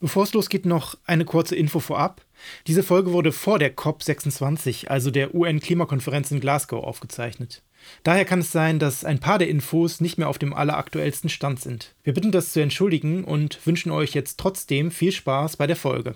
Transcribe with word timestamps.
Bevor 0.00 0.22
es 0.22 0.32
losgeht, 0.32 0.64
noch 0.64 0.96
eine 1.06 1.24
kurze 1.24 1.56
Info 1.56 1.80
vorab. 1.80 2.24
Diese 2.68 2.84
Folge 2.84 3.12
wurde 3.12 3.32
vor 3.32 3.58
der 3.58 3.76
COP26, 3.76 4.86
also 4.86 5.10
der 5.10 5.34
UN-Klimakonferenz 5.34 6.30
in 6.30 6.38
Glasgow, 6.38 6.84
aufgezeichnet. 6.84 7.62
Daher 8.04 8.24
kann 8.24 8.38
es 8.38 8.52
sein, 8.52 8.78
dass 8.78 9.04
ein 9.04 9.18
paar 9.18 9.38
der 9.38 9.48
Infos 9.48 10.00
nicht 10.00 10.16
mehr 10.16 10.28
auf 10.28 10.38
dem 10.38 10.54
alleraktuellsten 10.54 11.28
Stand 11.28 11.60
sind. 11.60 11.96
Wir 12.04 12.14
bitten 12.14 12.30
das 12.30 12.52
zu 12.52 12.60
entschuldigen 12.60 13.24
und 13.24 13.66
wünschen 13.66 13.90
euch 13.90 14.14
jetzt 14.14 14.38
trotzdem 14.38 14.92
viel 14.92 15.10
Spaß 15.10 15.56
bei 15.56 15.66
der 15.66 15.76
Folge. 15.76 16.14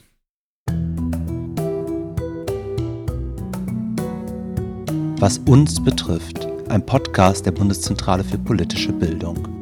Was 5.18 5.38
uns 5.38 5.82
betrifft, 5.82 6.46
ein 6.68 6.86
Podcast 6.86 7.46
der 7.46 7.52
Bundeszentrale 7.52 8.22
für 8.22 8.38
politische 8.38 8.92
Bildung. 8.92 9.61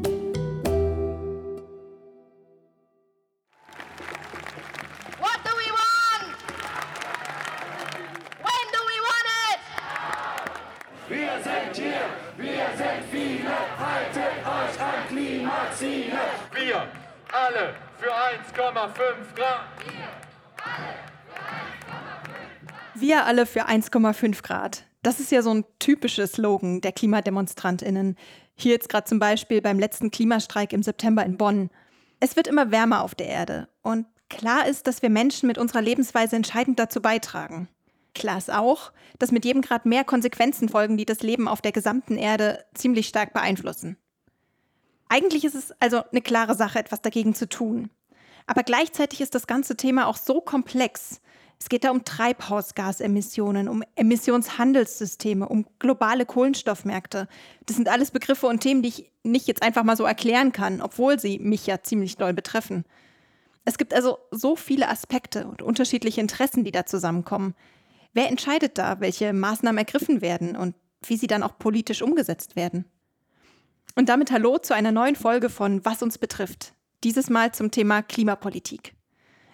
Wir 23.11 23.27
alle 23.27 23.45
für 23.45 23.69
1,5 23.69 24.41
Grad. 24.41 24.85
Das 25.03 25.19
ist 25.19 25.33
ja 25.33 25.43
so 25.43 25.53
ein 25.53 25.65
typisches 25.81 26.31
Slogan 26.31 26.81
der 26.81 26.93
KlimademonstrantInnen. 26.93 28.15
Hier 28.55 28.71
jetzt 28.71 28.89
gerade 28.89 29.09
zum 29.09 29.19
Beispiel 29.19 29.61
beim 29.61 29.81
letzten 29.81 30.13
Klimastreik 30.13 30.73
im 30.73 30.85
September 30.85 31.25
in 31.25 31.37
Bonn. 31.37 31.71
Es 32.21 32.37
wird 32.37 32.47
immer 32.47 32.71
wärmer 32.71 33.03
auf 33.03 33.17
der 33.17 33.27
Erde. 33.27 33.67
Und 33.83 34.07
klar 34.29 34.69
ist, 34.69 34.87
dass 34.87 35.03
wir 35.03 35.11
Menschen 35.11 35.49
mit 35.49 35.59
unserer 35.59 35.83
Lebensweise 35.83 36.37
entscheidend 36.37 36.79
dazu 36.79 37.03
beitragen. 37.03 37.69
Klar 38.15 38.39
ist 38.39 38.53
auch, 38.53 38.93
dass 39.19 39.33
mit 39.33 39.45
jedem 39.45 39.63
Grad 39.63 39.87
mehr 39.87 40.05
Konsequenzen 40.05 40.69
folgen, 40.69 40.97
die 40.97 41.05
das 41.05 41.23
Leben 41.23 41.49
auf 41.49 41.61
der 41.61 41.73
gesamten 41.73 42.17
Erde 42.17 42.65
ziemlich 42.75 43.09
stark 43.09 43.33
beeinflussen. 43.33 43.97
Eigentlich 45.09 45.45
ist 45.45 45.57
es 45.57 45.73
also 45.81 46.05
eine 46.13 46.23
klare 46.23 46.55
Sache, 46.55 46.79
etwas 46.79 47.03
dagegen 47.03 47.35
zu 47.35 47.49
tun. 47.49 47.91
Aber 48.47 48.63
gleichzeitig 48.63 49.21
ist 49.21 49.35
das 49.35 49.49
ganze 49.49 49.77
Thema 49.77 50.07
auch 50.07 50.17
so 50.17 50.41
komplex, 50.41 51.21
es 51.61 51.69
geht 51.69 51.85
da 51.85 51.91
um 51.91 52.05
Treibhausgasemissionen, 52.05 53.69
um 53.69 53.85
Emissionshandelssysteme, 53.95 55.47
um 55.47 55.67
globale 55.79 56.25
Kohlenstoffmärkte. 56.25 57.29
Das 57.67 57.77
sind 57.77 57.89
alles 57.89 58.11
Begriffe 58.11 58.47
und 58.47 58.61
Themen, 58.61 58.83
die 58.83 58.89
ich 58.89 59.13
nicht 59.23 59.47
jetzt 59.47 59.63
einfach 59.63 59.85
mal 59.85 59.97
so 59.97 60.05
erklären 60.05 60.53
kann, 60.53 60.81
obwohl 60.81 61.21
sie 61.21 61.39
mich 61.39 61.67
ja 61.67 61.83
ziemlich 61.83 62.17
doll 62.17 62.33
betreffen. 62.33 62.85
Es 63.67 63.77
gibt 63.77 63.93
also 63.93 64.19
so 64.31 64.57
viele 64.57 64.89
Aspekte 64.89 65.47
und 65.47 65.61
unterschiedliche 65.61 66.23
Interessen, 66.23 66.65
die 66.65 66.73
da 66.73 66.87
zusammenkommen. 66.87 67.55
Wer 68.15 68.31
entscheidet 68.31 68.79
da, 68.79 68.99
welche 69.01 69.35
Maßnahmen 69.35 69.79
ergriffen 69.79 70.23
werden 70.23 70.57
und 70.57 70.75
wie 71.05 71.19
sie 71.19 71.27
dann 71.27 71.43
auch 71.43 71.59
politisch 71.59 72.01
umgesetzt 72.01 72.57
werden? 72.57 72.87
Und 73.97 74.09
damit 74.09 74.33
hallo 74.33 74.57
zu 74.59 74.75
einer 74.75 74.93
neuen 74.93 75.15
Folge 75.15 75.51
von 75.51 75.85
Was 75.85 76.03
uns 76.03 76.17
betrifft. 76.17 76.73
Dieses 77.05 77.29
Mal 77.29 77.53
zum 77.53 77.71
Thema 77.71 78.03
Klimapolitik. 78.03 78.95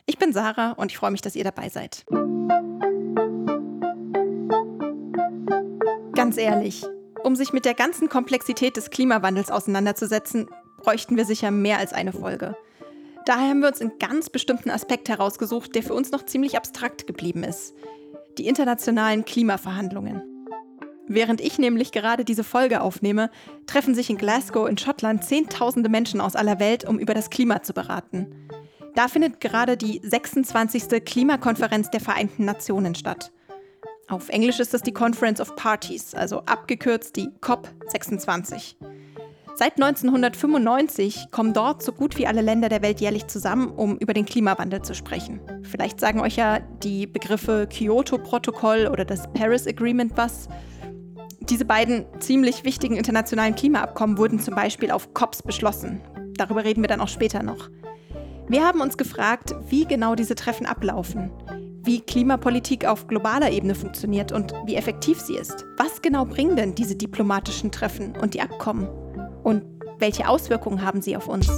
Ich 0.08 0.18
bin 0.18 0.32
Sarah 0.32 0.70
und 0.72 0.92
ich 0.92 0.98
freue 0.98 1.10
mich, 1.10 1.20
dass 1.20 1.34
ihr 1.34 1.42
dabei 1.42 1.68
seid. 1.68 2.04
Ganz 6.14 6.36
ehrlich, 6.36 6.84
um 7.24 7.34
sich 7.34 7.52
mit 7.52 7.64
der 7.64 7.74
ganzen 7.74 8.08
Komplexität 8.08 8.76
des 8.76 8.90
Klimawandels 8.90 9.50
auseinanderzusetzen, 9.50 10.48
bräuchten 10.78 11.16
wir 11.16 11.24
sicher 11.24 11.50
mehr 11.50 11.78
als 11.78 11.92
eine 11.92 12.12
Folge. 12.12 12.56
Daher 13.24 13.48
haben 13.48 13.60
wir 13.60 13.68
uns 13.68 13.80
einen 13.80 13.98
ganz 13.98 14.30
bestimmten 14.30 14.70
Aspekt 14.70 15.08
herausgesucht, 15.08 15.74
der 15.74 15.82
für 15.82 15.94
uns 15.94 16.12
noch 16.12 16.24
ziemlich 16.24 16.56
abstrakt 16.56 17.08
geblieben 17.08 17.42
ist. 17.42 17.74
Die 18.38 18.46
internationalen 18.46 19.24
Klimaverhandlungen. 19.24 20.22
Während 21.08 21.40
ich 21.40 21.58
nämlich 21.58 21.90
gerade 21.90 22.24
diese 22.24 22.44
Folge 22.44 22.80
aufnehme, 22.80 23.30
treffen 23.66 23.96
sich 23.96 24.08
in 24.08 24.18
Glasgow 24.18 24.68
in 24.68 24.78
Schottland 24.78 25.24
Zehntausende 25.24 25.88
Menschen 25.88 26.20
aus 26.20 26.36
aller 26.36 26.60
Welt, 26.60 26.84
um 26.84 27.00
über 27.00 27.14
das 27.14 27.30
Klima 27.30 27.62
zu 27.62 27.72
beraten. 27.72 28.45
Da 28.96 29.08
findet 29.08 29.42
gerade 29.42 29.76
die 29.76 30.00
26. 30.02 31.04
Klimakonferenz 31.04 31.90
der 31.90 32.00
Vereinten 32.00 32.46
Nationen 32.46 32.94
statt. 32.94 33.30
Auf 34.08 34.30
Englisch 34.30 34.58
ist 34.58 34.72
das 34.72 34.80
die 34.80 34.92
Conference 34.92 35.38
of 35.38 35.54
Parties, 35.54 36.14
also 36.14 36.40
abgekürzt 36.46 37.14
die 37.16 37.28
COP26. 37.42 38.76
Seit 39.54 39.74
1995 39.74 41.26
kommen 41.30 41.52
dort 41.52 41.82
so 41.82 41.92
gut 41.92 42.16
wie 42.16 42.26
alle 42.26 42.40
Länder 42.40 42.70
der 42.70 42.80
Welt 42.80 43.02
jährlich 43.02 43.26
zusammen, 43.26 43.68
um 43.68 43.98
über 43.98 44.14
den 44.14 44.24
Klimawandel 44.24 44.80
zu 44.80 44.94
sprechen. 44.94 45.40
Vielleicht 45.62 46.00
sagen 46.00 46.20
euch 46.20 46.36
ja 46.36 46.60
die 46.60 47.06
Begriffe 47.06 47.68
Kyoto-Protokoll 47.70 48.88
oder 48.90 49.04
das 49.04 49.30
Paris 49.34 49.66
Agreement 49.66 50.16
was. 50.16 50.48
Diese 51.40 51.66
beiden 51.66 52.06
ziemlich 52.20 52.64
wichtigen 52.64 52.96
internationalen 52.96 53.56
Klimaabkommen 53.56 54.16
wurden 54.16 54.40
zum 54.40 54.54
Beispiel 54.54 54.90
auf 54.90 55.12
COPs 55.12 55.42
beschlossen. 55.42 56.00
Darüber 56.38 56.64
reden 56.64 56.82
wir 56.82 56.88
dann 56.88 57.02
auch 57.02 57.08
später 57.08 57.42
noch. 57.42 57.68
Wir 58.48 58.64
haben 58.64 58.80
uns 58.80 58.96
gefragt, 58.96 59.56
wie 59.68 59.86
genau 59.86 60.14
diese 60.14 60.36
Treffen 60.36 60.66
ablaufen, 60.66 61.32
wie 61.82 62.00
Klimapolitik 62.00 62.84
auf 62.84 63.08
globaler 63.08 63.50
Ebene 63.50 63.74
funktioniert 63.74 64.30
und 64.30 64.54
wie 64.66 64.76
effektiv 64.76 65.20
sie 65.20 65.34
ist. 65.34 65.64
Was 65.76 66.00
genau 66.00 66.24
bringen 66.24 66.54
denn 66.54 66.76
diese 66.76 66.94
diplomatischen 66.94 67.72
Treffen 67.72 68.14
und 68.16 68.34
die 68.34 68.40
Abkommen? 68.40 68.86
Und 69.42 69.64
welche 69.98 70.28
Auswirkungen 70.28 70.82
haben 70.82 71.02
sie 71.02 71.16
auf 71.16 71.26
uns? 71.26 71.48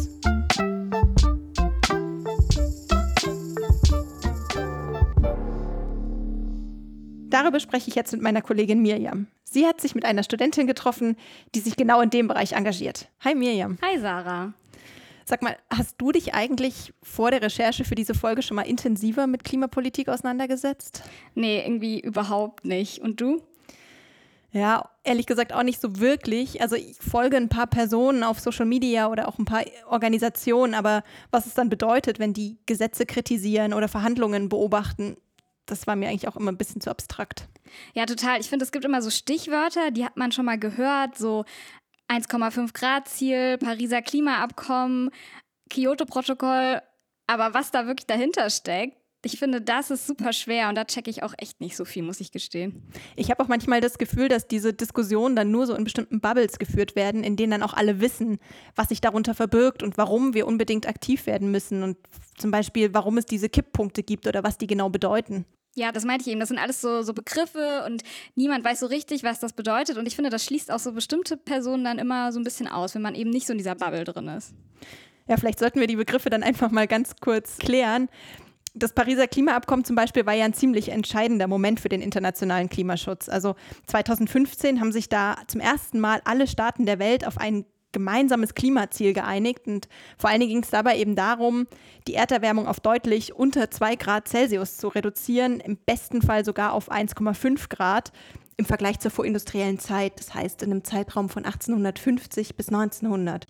Darüber 7.28 7.60
spreche 7.60 7.90
ich 7.90 7.96
jetzt 7.96 8.12
mit 8.12 8.22
meiner 8.22 8.40
Kollegin 8.40 8.80
Mirjam. 8.80 9.26
Sie 9.44 9.66
hat 9.66 9.82
sich 9.82 9.94
mit 9.94 10.06
einer 10.06 10.22
Studentin 10.22 10.66
getroffen, 10.66 11.16
die 11.54 11.60
sich 11.60 11.76
genau 11.76 12.00
in 12.00 12.08
dem 12.08 12.28
Bereich 12.28 12.52
engagiert. 12.52 13.08
Hi 13.22 13.34
Mirjam. 13.34 13.76
Hi 13.82 13.98
Sarah. 13.98 14.54
Sag 15.28 15.42
mal, 15.42 15.58
hast 15.68 15.96
du 15.98 16.10
dich 16.10 16.32
eigentlich 16.32 16.94
vor 17.02 17.30
der 17.30 17.42
Recherche 17.42 17.84
für 17.84 17.94
diese 17.94 18.14
Folge 18.14 18.40
schon 18.40 18.54
mal 18.54 18.62
intensiver 18.62 19.26
mit 19.26 19.44
Klimapolitik 19.44 20.08
auseinandergesetzt? 20.08 21.02
Nee, 21.34 21.62
irgendwie 21.62 22.00
überhaupt 22.00 22.64
nicht. 22.64 23.00
Und 23.00 23.20
du? 23.20 23.42
Ja, 24.52 24.88
ehrlich 25.04 25.26
gesagt 25.26 25.52
auch 25.52 25.64
nicht 25.64 25.82
so 25.82 26.00
wirklich. 26.00 26.62
Also 26.62 26.76
ich 26.76 26.96
folge 26.96 27.36
ein 27.36 27.50
paar 27.50 27.66
Personen 27.66 28.22
auf 28.22 28.40
Social 28.40 28.64
Media 28.64 29.08
oder 29.08 29.28
auch 29.28 29.38
ein 29.38 29.44
paar 29.44 29.64
Organisationen, 29.90 30.72
aber 30.72 31.04
was 31.30 31.44
es 31.44 31.52
dann 31.52 31.68
bedeutet, 31.68 32.18
wenn 32.18 32.32
die 32.32 32.56
Gesetze 32.64 33.04
kritisieren 33.04 33.74
oder 33.74 33.88
Verhandlungen 33.88 34.48
beobachten, 34.48 35.18
das 35.66 35.86
war 35.86 35.96
mir 35.96 36.08
eigentlich 36.08 36.28
auch 36.28 36.36
immer 36.36 36.50
ein 36.50 36.56
bisschen 36.56 36.80
zu 36.80 36.90
abstrakt. 36.90 37.48
Ja, 37.94 38.06
total. 38.06 38.40
Ich 38.40 38.48
finde, 38.48 38.64
es 38.64 38.72
gibt 38.72 38.84
immer 38.84 39.02
so 39.02 39.10
Stichwörter, 39.10 39.90
die 39.90 40.04
hat 40.04 40.16
man 40.16 40.32
schon 40.32 40.46
mal 40.46 40.58
gehört, 40.58 41.18
so 41.18 41.44
1,5 42.08 42.72
Grad 42.72 43.08
Ziel, 43.08 43.58
Pariser 43.58 44.02
Klimaabkommen, 44.02 45.10
Kyoto-Protokoll. 45.70 46.80
Aber 47.26 47.54
was 47.54 47.70
da 47.70 47.86
wirklich 47.86 48.06
dahinter 48.06 48.48
steckt, 48.50 48.96
ich 49.24 49.38
finde, 49.38 49.60
das 49.60 49.90
ist 49.90 50.06
super 50.06 50.32
schwer 50.32 50.68
und 50.68 50.76
da 50.76 50.84
checke 50.84 51.10
ich 51.10 51.24
auch 51.24 51.34
echt 51.38 51.60
nicht 51.60 51.76
so 51.76 51.84
viel, 51.84 52.04
muss 52.04 52.20
ich 52.20 52.30
gestehen. 52.30 52.88
Ich 53.16 53.30
habe 53.30 53.42
auch 53.42 53.48
manchmal 53.48 53.80
das 53.80 53.98
Gefühl, 53.98 54.28
dass 54.28 54.46
diese 54.46 54.72
Diskussionen 54.72 55.34
dann 55.34 55.50
nur 55.50 55.66
so 55.66 55.74
in 55.74 55.82
bestimmten 55.82 56.20
Bubbles 56.20 56.58
geführt 56.58 56.94
werden, 56.94 57.24
in 57.24 57.34
denen 57.34 57.50
dann 57.50 57.62
auch 57.64 57.74
alle 57.74 58.00
wissen, 58.00 58.38
was 58.76 58.90
sich 58.90 59.00
darunter 59.00 59.34
verbirgt 59.34 59.82
und 59.82 59.98
warum 59.98 60.34
wir 60.34 60.46
unbedingt 60.46 60.86
aktiv 60.86 61.26
werden 61.26 61.50
müssen 61.50 61.82
und 61.82 61.96
zum 62.36 62.52
Beispiel, 62.52 62.94
warum 62.94 63.18
es 63.18 63.26
diese 63.26 63.48
Kipppunkte 63.48 64.04
gibt 64.04 64.28
oder 64.28 64.44
was 64.44 64.56
die 64.56 64.68
genau 64.68 64.88
bedeuten. 64.88 65.44
Ja, 65.78 65.92
das 65.92 66.04
meinte 66.04 66.22
ich 66.22 66.30
eben. 66.32 66.40
Das 66.40 66.48
sind 66.48 66.58
alles 66.58 66.80
so, 66.80 67.02
so 67.02 67.14
Begriffe 67.14 67.84
und 67.86 68.02
niemand 68.34 68.64
weiß 68.64 68.80
so 68.80 68.86
richtig, 68.86 69.22
was 69.22 69.38
das 69.38 69.52
bedeutet. 69.52 69.96
Und 69.96 70.06
ich 70.06 70.16
finde, 70.16 70.28
das 70.28 70.44
schließt 70.44 70.72
auch 70.72 70.80
so 70.80 70.90
bestimmte 70.92 71.36
Personen 71.36 71.84
dann 71.84 72.00
immer 72.00 72.32
so 72.32 72.40
ein 72.40 72.44
bisschen 72.44 72.66
aus, 72.66 72.96
wenn 72.96 73.02
man 73.02 73.14
eben 73.14 73.30
nicht 73.30 73.46
so 73.46 73.52
in 73.52 73.58
dieser 73.58 73.76
Bubble 73.76 74.02
drin 74.02 74.26
ist. 74.26 74.54
Ja, 75.28 75.36
vielleicht 75.36 75.60
sollten 75.60 75.78
wir 75.78 75.86
die 75.86 75.94
Begriffe 75.94 76.30
dann 76.30 76.42
einfach 76.42 76.72
mal 76.72 76.88
ganz 76.88 77.14
kurz 77.20 77.58
klären. 77.58 78.08
Das 78.74 78.92
Pariser 78.92 79.28
Klimaabkommen 79.28 79.84
zum 79.84 79.94
Beispiel 79.94 80.26
war 80.26 80.34
ja 80.34 80.44
ein 80.44 80.52
ziemlich 80.52 80.88
entscheidender 80.88 81.46
Moment 81.46 81.78
für 81.78 81.88
den 81.88 82.02
internationalen 82.02 82.68
Klimaschutz. 82.68 83.28
Also 83.28 83.54
2015 83.86 84.80
haben 84.80 84.90
sich 84.90 85.08
da 85.08 85.36
zum 85.46 85.60
ersten 85.60 86.00
Mal 86.00 86.20
alle 86.24 86.48
Staaten 86.48 86.86
der 86.86 86.98
Welt 86.98 87.24
auf 87.24 87.38
einen 87.38 87.66
gemeinsames 87.92 88.54
Klimaziel 88.54 89.12
geeinigt. 89.12 89.66
Und 89.66 89.88
vor 90.18 90.30
allen 90.30 90.40
Dingen 90.40 90.52
ging 90.52 90.62
es 90.62 90.70
dabei 90.70 90.98
eben 90.98 91.16
darum, 91.16 91.66
die 92.06 92.14
Erderwärmung 92.14 92.66
auf 92.66 92.80
deutlich 92.80 93.34
unter 93.34 93.70
2 93.70 93.96
Grad 93.96 94.28
Celsius 94.28 94.76
zu 94.76 94.88
reduzieren, 94.88 95.60
im 95.60 95.76
besten 95.76 96.22
Fall 96.22 96.44
sogar 96.44 96.72
auf 96.72 96.90
1,5 96.90 97.68
Grad 97.68 98.12
im 98.56 98.64
Vergleich 98.64 98.98
zur 98.98 99.12
vorindustriellen 99.12 99.78
Zeit, 99.78 100.18
das 100.18 100.34
heißt 100.34 100.62
in 100.62 100.72
einem 100.72 100.84
Zeitraum 100.84 101.28
von 101.28 101.44
1850 101.44 102.56
bis 102.56 102.68
1900. 102.68 103.46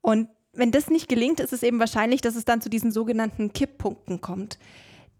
Und 0.00 0.28
wenn 0.52 0.72
das 0.72 0.88
nicht 0.88 1.08
gelingt, 1.08 1.40
ist 1.40 1.52
es 1.52 1.62
eben 1.62 1.78
wahrscheinlich, 1.78 2.22
dass 2.22 2.34
es 2.34 2.44
dann 2.44 2.60
zu 2.60 2.70
diesen 2.70 2.90
sogenannten 2.90 3.52
Kipppunkten 3.52 4.20
kommt. 4.20 4.58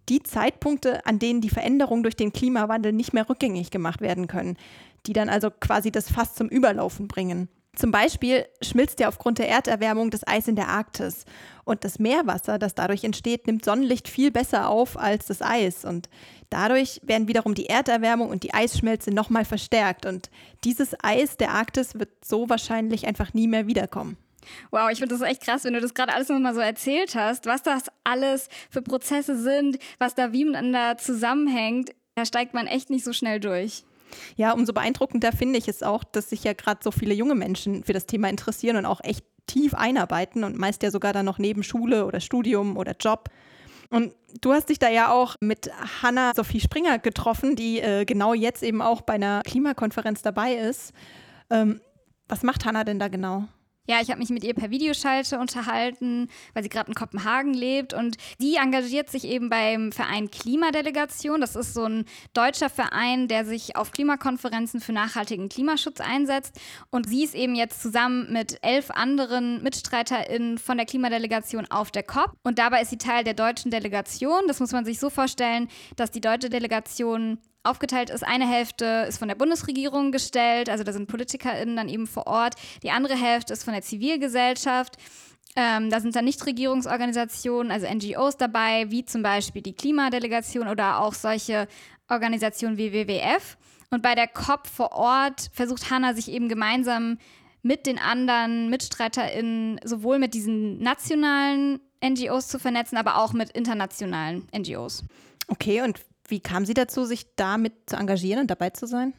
Die 0.08 0.22
Zeitpunkte, 0.22 1.06
an 1.06 1.18
denen 1.18 1.40
die 1.40 1.50
Veränderungen 1.50 2.02
durch 2.02 2.16
den 2.16 2.32
Klimawandel 2.32 2.92
nicht 2.92 3.12
mehr 3.12 3.28
rückgängig 3.28 3.70
gemacht 3.70 4.00
werden 4.00 4.26
können, 4.26 4.56
die 5.06 5.12
dann 5.12 5.28
also 5.28 5.50
quasi 5.50 5.92
das 5.92 6.10
Fass 6.10 6.34
zum 6.34 6.48
Überlaufen 6.48 7.06
bringen. 7.06 7.48
Zum 7.76 7.92
Beispiel 7.92 8.46
schmilzt 8.62 8.98
ja 8.98 9.08
aufgrund 9.08 9.38
der 9.38 9.48
Erderwärmung 9.48 10.10
das 10.10 10.26
Eis 10.26 10.48
in 10.48 10.56
der 10.56 10.68
Arktis. 10.68 11.24
Und 11.64 11.84
das 11.84 12.00
Meerwasser, 12.00 12.58
das 12.58 12.74
dadurch 12.74 13.04
entsteht, 13.04 13.46
nimmt 13.46 13.64
Sonnenlicht 13.64 14.08
viel 14.08 14.32
besser 14.32 14.68
auf 14.68 14.98
als 14.98 15.26
das 15.26 15.40
Eis. 15.40 15.84
Und 15.84 16.08
dadurch 16.50 17.00
werden 17.04 17.28
wiederum 17.28 17.54
die 17.54 17.66
Erderwärmung 17.66 18.28
und 18.28 18.42
die 18.42 18.52
Eisschmelze 18.52 19.12
nochmal 19.12 19.44
verstärkt. 19.44 20.04
Und 20.04 20.30
dieses 20.64 20.96
Eis 21.02 21.36
der 21.36 21.52
Arktis 21.52 21.94
wird 21.94 22.10
so 22.24 22.48
wahrscheinlich 22.48 23.06
einfach 23.06 23.34
nie 23.34 23.46
mehr 23.46 23.68
wiederkommen. 23.68 24.16
Wow, 24.70 24.90
ich 24.90 24.98
finde 24.98 25.16
das 25.16 25.28
echt 25.28 25.42
krass, 25.42 25.64
wenn 25.64 25.74
du 25.74 25.80
das 25.80 25.94
gerade 25.94 26.12
alles 26.12 26.28
nochmal 26.28 26.54
so 26.54 26.60
erzählt 26.60 27.14
hast, 27.14 27.46
was 27.46 27.62
das 27.62 27.84
alles 28.04 28.48
für 28.70 28.82
Prozesse 28.82 29.38
sind, 29.40 29.78
was 29.98 30.14
da 30.14 30.32
wie 30.32 30.44
miteinander 30.44 30.96
zusammenhängt. 30.98 31.90
Da 32.16 32.24
steigt 32.24 32.54
man 32.54 32.66
echt 32.66 32.90
nicht 32.90 33.04
so 33.04 33.12
schnell 33.12 33.38
durch. 33.38 33.84
Ja, 34.36 34.52
umso 34.52 34.72
beeindruckender 34.72 35.32
finde 35.32 35.58
ich 35.58 35.68
es 35.68 35.82
auch, 35.82 36.04
dass 36.04 36.30
sich 36.30 36.44
ja 36.44 36.52
gerade 36.52 36.80
so 36.82 36.90
viele 36.90 37.14
junge 37.14 37.34
Menschen 37.34 37.84
für 37.84 37.92
das 37.92 38.06
Thema 38.06 38.28
interessieren 38.28 38.76
und 38.76 38.86
auch 38.86 39.00
echt 39.02 39.24
tief 39.46 39.74
einarbeiten 39.74 40.44
und 40.44 40.58
meist 40.58 40.82
ja 40.82 40.90
sogar 40.90 41.12
dann 41.12 41.26
noch 41.26 41.38
neben 41.38 41.62
Schule 41.62 42.06
oder 42.06 42.20
Studium 42.20 42.76
oder 42.76 42.94
Job. 42.98 43.28
Und 43.90 44.14
du 44.40 44.52
hast 44.52 44.68
dich 44.68 44.78
da 44.78 44.88
ja 44.88 45.10
auch 45.10 45.34
mit 45.40 45.70
Hanna 46.02 46.32
Sophie 46.34 46.60
Springer 46.60 46.98
getroffen, 46.98 47.56
die 47.56 47.80
äh, 47.80 48.04
genau 48.04 48.34
jetzt 48.34 48.62
eben 48.62 48.80
auch 48.80 49.00
bei 49.00 49.14
einer 49.14 49.42
Klimakonferenz 49.44 50.22
dabei 50.22 50.54
ist. 50.54 50.92
Ähm, 51.50 51.80
was 52.28 52.44
macht 52.44 52.64
Hanna 52.64 52.84
denn 52.84 53.00
da 53.00 53.08
genau? 53.08 53.48
Ja, 53.90 54.00
ich 54.00 54.08
habe 54.10 54.20
mich 54.20 54.30
mit 54.30 54.44
ihr 54.44 54.54
per 54.54 54.70
Videoschalte 54.70 55.40
unterhalten, 55.40 56.28
weil 56.54 56.62
sie 56.62 56.68
gerade 56.68 56.86
in 56.90 56.94
Kopenhagen 56.94 57.52
lebt. 57.52 57.92
Und 57.92 58.18
sie 58.38 58.54
engagiert 58.54 59.10
sich 59.10 59.24
eben 59.24 59.50
beim 59.50 59.90
Verein 59.90 60.30
Klimadelegation. 60.30 61.40
Das 61.40 61.56
ist 61.56 61.74
so 61.74 61.86
ein 61.86 62.04
deutscher 62.32 62.70
Verein, 62.70 63.26
der 63.26 63.44
sich 63.44 63.74
auf 63.74 63.90
Klimakonferenzen 63.90 64.80
für 64.80 64.92
nachhaltigen 64.92 65.48
Klimaschutz 65.48 66.00
einsetzt. 66.00 66.56
Und 66.90 67.08
sie 67.08 67.24
ist 67.24 67.34
eben 67.34 67.56
jetzt 67.56 67.82
zusammen 67.82 68.32
mit 68.32 68.60
elf 68.62 68.92
anderen 68.92 69.60
MitstreiterInnen 69.64 70.58
von 70.58 70.76
der 70.76 70.86
Klimadelegation 70.86 71.66
auf 71.68 71.90
der 71.90 72.04
COP. 72.04 72.36
Und 72.44 72.60
dabei 72.60 72.82
ist 72.82 72.90
sie 72.90 72.98
Teil 72.98 73.24
der 73.24 73.34
deutschen 73.34 73.72
Delegation. 73.72 74.42
Das 74.46 74.60
muss 74.60 74.70
man 74.70 74.84
sich 74.84 75.00
so 75.00 75.10
vorstellen, 75.10 75.66
dass 75.96 76.12
die 76.12 76.20
deutsche 76.20 76.48
Delegation 76.48 77.38
aufgeteilt 77.62 78.10
ist. 78.10 78.26
Eine 78.26 78.48
Hälfte 78.48 79.06
ist 79.08 79.18
von 79.18 79.28
der 79.28 79.34
Bundesregierung 79.34 80.12
gestellt, 80.12 80.68
also 80.68 80.84
da 80.84 80.92
sind 80.92 81.08
PolitikerInnen 81.08 81.76
dann 81.76 81.88
eben 81.88 82.06
vor 82.06 82.26
Ort. 82.26 82.54
Die 82.82 82.90
andere 82.90 83.14
Hälfte 83.14 83.52
ist 83.52 83.64
von 83.64 83.74
der 83.74 83.82
Zivilgesellschaft. 83.82 84.96
Ähm, 85.56 85.90
da 85.90 86.00
sind 86.00 86.14
dann 86.14 86.24
Nichtregierungsorganisationen, 86.24 87.72
also 87.72 87.86
NGOs 87.86 88.36
dabei, 88.36 88.90
wie 88.90 89.04
zum 89.04 89.22
Beispiel 89.22 89.62
die 89.62 89.74
Klimadelegation 89.74 90.68
oder 90.68 91.00
auch 91.00 91.12
solche 91.12 91.66
Organisationen 92.08 92.78
wie 92.78 92.92
WWF. 92.92 93.56
Und 93.90 94.02
bei 94.02 94.14
der 94.14 94.28
COP 94.28 94.68
vor 94.68 94.92
Ort 94.92 95.50
versucht 95.52 95.90
Hanna 95.90 96.14
sich 96.14 96.30
eben 96.30 96.48
gemeinsam 96.48 97.18
mit 97.62 97.86
den 97.86 97.98
anderen 97.98 98.70
MitstreiterInnen 98.70 99.80
sowohl 99.84 100.18
mit 100.18 100.34
diesen 100.34 100.78
nationalen 100.78 101.80
NGOs 102.02 102.48
zu 102.48 102.58
vernetzen, 102.58 102.96
aber 102.96 103.18
auch 103.18 103.32
mit 103.32 103.50
internationalen 103.50 104.46
NGOs. 104.56 105.04
Okay, 105.48 105.82
und 105.82 106.00
wie 106.30 106.40
kam 106.40 106.64
sie 106.64 106.74
dazu, 106.74 107.04
sich 107.04 107.34
damit 107.36 107.72
zu 107.86 107.96
engagieren 107.96 108.40
und 108.40 108.50
dabei 108.50 108.70
zu 108.70 108.86
sein? 108.86 109.14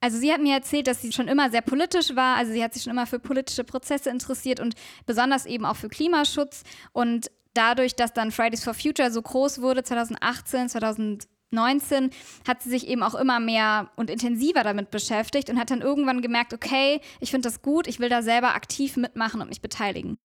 Also 0.00 0.18
sie 0.18 0.32
hat 0.32 0.40
mir 0.40 0.54
erzählt, 0.54 0.86
dass 0.86 1.02
sie 1.02 1.12
schon 1.12 1.28
immer 1.28 1.50
sehr 1.50 1.62
politisch 1.62 2.14
war. 2.14 2.36
Also 2.36 2.52
sie 2.52 2.62
hat 2.62 2.72
sich 2.72 2.84
schon 2.84 2.92
immer 2.92 3.06
für 3.06 3.18
politische 3.18 3.64
Prozesse 3.64 4.10
interessiert 4.10 4.60
und 4.60 4.74
besonders 5.06 5.44
eben 5.44 5.64
auch 5.64 5.76
für 5.76 5.88
Klimaschutz. 5.88 6.62
Und 6.92 7.30
dadurch, 7.54 7.96
dass 7.96 8.12
dann 8.12 8.30
Fridays 8.30 8.62
for 8.62 8.74
Future 8.74 9.10
so 9.10 9.20
groß 9.20 9.60
wurde, 9.60 9.82
2018, 9.82 10.68
2019, 10.68 12.10
hat 12.46 12.62
sie 12.62 12.70
sich 12.70 12.86
eben 12.86 13.02
auch 13.02 13.16
immer 13.16 13.40
mehr 13.40 13.90
und 13.96 14.10
intensiver 14.10 14.62
damit 14.62 14.90
beschäftigt 14.90 15.50
und 15.50 15.58
hat 15.58 15.70
dann 15.70 15.80
irgendwann 15.80 16.22
gemerkt, 16.22 16.54
okay, 16.54 17.00
ich 17.20 17.30
finde 17.30 17.48
das 17.48 17.62
gut, 17.62 17.88
ich 17.88 17.98
will 17.98 18.08
da 18.08 18.22
selber 18.22 18.54
aktiv 18.54 18.96
mitmachen 18.96 19.40
und 19.40 19.48
mich 19.48 19.62
beteiligen. 19.62 20.16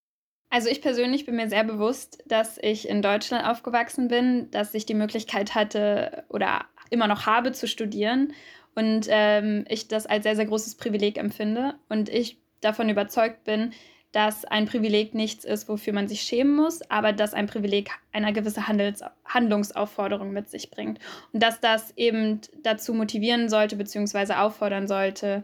Also 0.54 0.70
ich 0.70 0.84
persönlich 0.84 1.26
bin 1.26 1.36
mir 1.36 1.50
sehr 1.50 1.64
bewusst, 1.64 2.22
dass 2.28 2.60
ich 2.62 2.88
in 2.88 3.02
Deutschland 3.02 3.44
aufgewachsen 3.44 4.08
bin, 4.08 4.52
dass 4.52 4.76
ich 4.76 4.86
die 4.86 4.94
Möglichkeit 4.94 5.56
hatte 5.56 6.26
oder 6.30 6.66
immer 6.92 7.08
noch 7.08 7.26
habe 7.26 7.54
zu 7.54 7.68
studieren 7.68 8.34
und 8.76 9.08
ähm, 9.10 9.66
ich 9.68 9.88
das 9.88 10.06
als 10.06 10.22
sehr, 10.22 10.36
sehr 10.36 10.46
großes 10.46 10.76
Privileg 10.76 11.18
empfinde 11.18 11.74
und 11.90 12.08
ich 12.08 12.38
davon 12.62 12.88
überzeugt 12.90 13.46
bin, 13.46 13.72
dass 14.12 14.46
ein 14.46 14.68
Privileg 14.68 15.16
nichts 15.16 15.44
ist, 15.44 15.68
wofür 15.70 15.92
man 15.92 16.08
sich 16.08 16.22
schämen 16.22 16.56
muss, 16.56 16.88
aber 16.88 17.14
dass 17.14 17.34
ein 17.34 17.48
Privileg 17.48 17.90
eine 18.12 18.32
gewisse 18.32 18.68
Handels 18.68 19.04
Handlungsaufforderung 19.26 20.34
mit 20.34 20.52
sich 20.52 20.70
bringt 20.70 21.00
und 21.32 21.42
dass 21.42 21.62
das 21.62 21.98
eben 21.98 22.42
dazu 22.62 22.94
motivieren 22.94 23.50
sollte 23.50 23.76
bzw. 23.76 24.34
auffordern 24.34 24.88
sollte, 24.88 25.44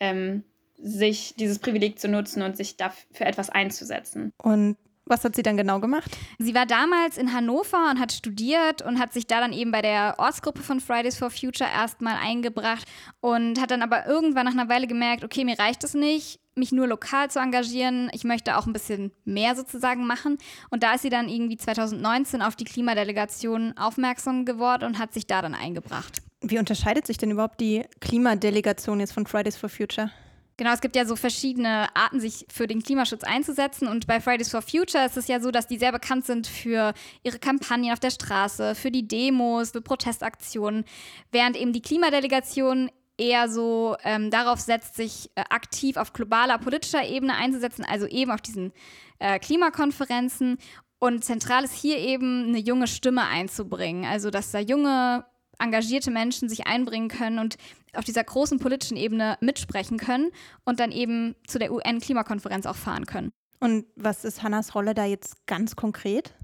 ähm, 0.00 0.42
sich 0.80 1.34
dieses 1.38 1.58
Privileg 1.58 1.98
zu 1.98 2.08
nutzen 2.08 2.42
und 2.42 2.56
sich 2.56 2.76
dafür 2.76 3.26
etwas 3.26 3.50
einzusetzen. 3.50 4.32
Und 4.42 4.76
was 5.08 5.24
hat 5.24 5.34
sie 5.34 5.42
dann 5.42 5.56
genau 5.56 5.80
gemacht? 5.80 6.10
Sie 6.38 6.54
war 6.54 6.66
damals 6.66 7.16
in 7.16 7.32
Hannover 7.32 7.90
und 7.90 7.98
hat 7.98 8.12
studiert 8.12 8.82
und 8.82 8.98
hat 8.98 9.14
sich 9.14 9.26
da 9.26 9.40
dann 9.40 9.54
eben 9.54 9.70
bei 9.70 9.80
der 9.80 10.16
Ortsgruppe 10.18 10.62
von 10.62 10.80
Fridays 10.80 11.16
for 11.16 11.30
Future 11.30 11.68
erstmal 11.68 12.16
eingebracht 12.22 12.86
und 13.20 13.60
hat 13.60 13.70
dann 13.70 13.82
aber 13.82 14.06
irgendwann 14.06 14.44
nach 14.44 14.52
einer 14.52 14.68
Weile 14.68 14.86
gemerkt, 14.86 15.24
okay, 15.24 15.44
mir 15.44 15.58
reicht 15.58 15.82
es 15.82 15.94
nicht, 15.94 16.40
mich 16.54 16.72
nur 16.72 16.86
lokal 16.86 17.30
zu 17.30 17.38
engagieren. 17.38 18.10
Ich 18.12 18.24
möchte 18.24 18.58
auch 18.58 18.66
ein 18.66 18.72
bisschen 18.74 19.12
mehr 19.24 19.56
sozusagen 19.56 20.06
machen. 20.06 20.36
Und 20.70 20.82
da 20.82 20.94
ist 20.94 21.02
sie 21.02 21.10
dann 21.10 21.28
irgendwie 21.28 21.56
2019 21.56 22.42
auf 22.42 22.54
die 22.54 22.64
Klimadelegation 22.64 23.78
aufmerksam 23.78 24.44
geworden 24.44 24.84
und 24.84 24.98
hat 24.98 25.14
sich 25.14 25.26
da 25.26 25.40
dann 25.40 25.54
eingebracht. 25.54 26.20
Wie 26.42 26.58
unterscheidet 26.58 27.06
sich 27.06 27.16
denn 27.16 27.30
überhaupt 27.30 27.60
die 27.60 27.84
Klimadelegation 28.00 29.00
jetzt 29.00 29.12
von 29.12 29.26
Fridays 29.26 29.56
for 29.56 29.70
Future? 29.70 30.10
Genau, 30.58 30.72
es 30.72 30.80
gibt 30.80 30.96
ja 30.96 31.06
so 31.06 31.14
verschiedene 31.14 31.86
Arten, 31.94 32.18
sich 32.18 32.44
für 32.52 32.66
den 32.66 32.82
Klimaschutz 32.82 33.22
einzusetzen. 33.22 33.86
Und 33.86 34.08
bei 34.08 34.20
Fridays 34.20 34.50
for 34.50 34.60
Future 34.60 35.06
ist 35.06 35.16
es 35.16 35.28
ja 35.28 35.38
so, 35.38 35.52
dass 35.52 35.68
die 35.68 35.78
sehr 35.78 35.92
bekannt 35.92 36.26
sind 36.26 36.48
für 36.48 36.94
ihre 37.22 37.38
Kampagnen 37.38 37.92
auf 37.92 38.00
der 38.00 38.10
Straße, 38.10 38.74
für 38.74 38.90
die 38.90 39.06
Demos, 39.06 39.70
für 39.70 39.80
Protestaktionen, 39.80 40.84
während 41.30 41.56
eben 41.56 41.72
die 41.72 41.80
Klimadelegation 41.80 42.90
eher 43.16 43.48
so 43.48 43.96
ähm, 44.02 44.32
darauf 44.32 44.58
setzt, 44.58 44.96
sich 44.96 45.30
äh, 45.36 45.44
aktiv 45.48 45.96
auf 45.96 46.12
globaler 46.12 46.58
politischer 46.58 47.06
Ebene 47.06 47.36
einzusetzen, 47.36 47.84
also 47.88 48.06
eben 48.08 48.32
auf 48.32 48.40
diesen 48.40 48.72
äh, 49.20 49.38
Klimakonferenzen. 49.38 50.58
Und 50.98 51.24
zentral 51.24 51.62
ist 51.62 51.74
hier 51.74 51.98
eben 51.98 52.48
eine 52.48 52.58
junge 52.58 52.88
Stimme 52.88 53.28
einzubringen, 53.28 54.04
also 54.04 54.30
dass 54.30 54.50
da 54.50 54.58
junge 54.58 55.24
engagierte 55.58 56.10
Menschen 56.10 56.48
sich 56.48 56.66
einbringen 56.66 57.08
können 57.08 57.38
und 57.38 57.56
auf 57.94 58.04
dieser 58.04 58.24
großen 58.24 58.58
politischen 58.58 58.96
Ebene 58.96 59.36
mitsprechen 59.40 59.98
können 59.98 60.30
und 60.64 60.80
dann 60.80 60.92
eben 60.92 61.34
zu 61.46 61.58
der 61.58 61.72
UN-Klimakonferenz 61.72 62.66
auch 62.66 62.76
fahren 62.76 63.06
können. 63.06 63.30
Und 63.60 63.86
was 63.96 64.24
ist 64.24 64.42
Hannas 64.42 64.74
Rolle 64.74 64.94
da 64.94 65.04
jetzt 65.04 65.46
ganz 65.46 65.74
konkret? 65.74 66.34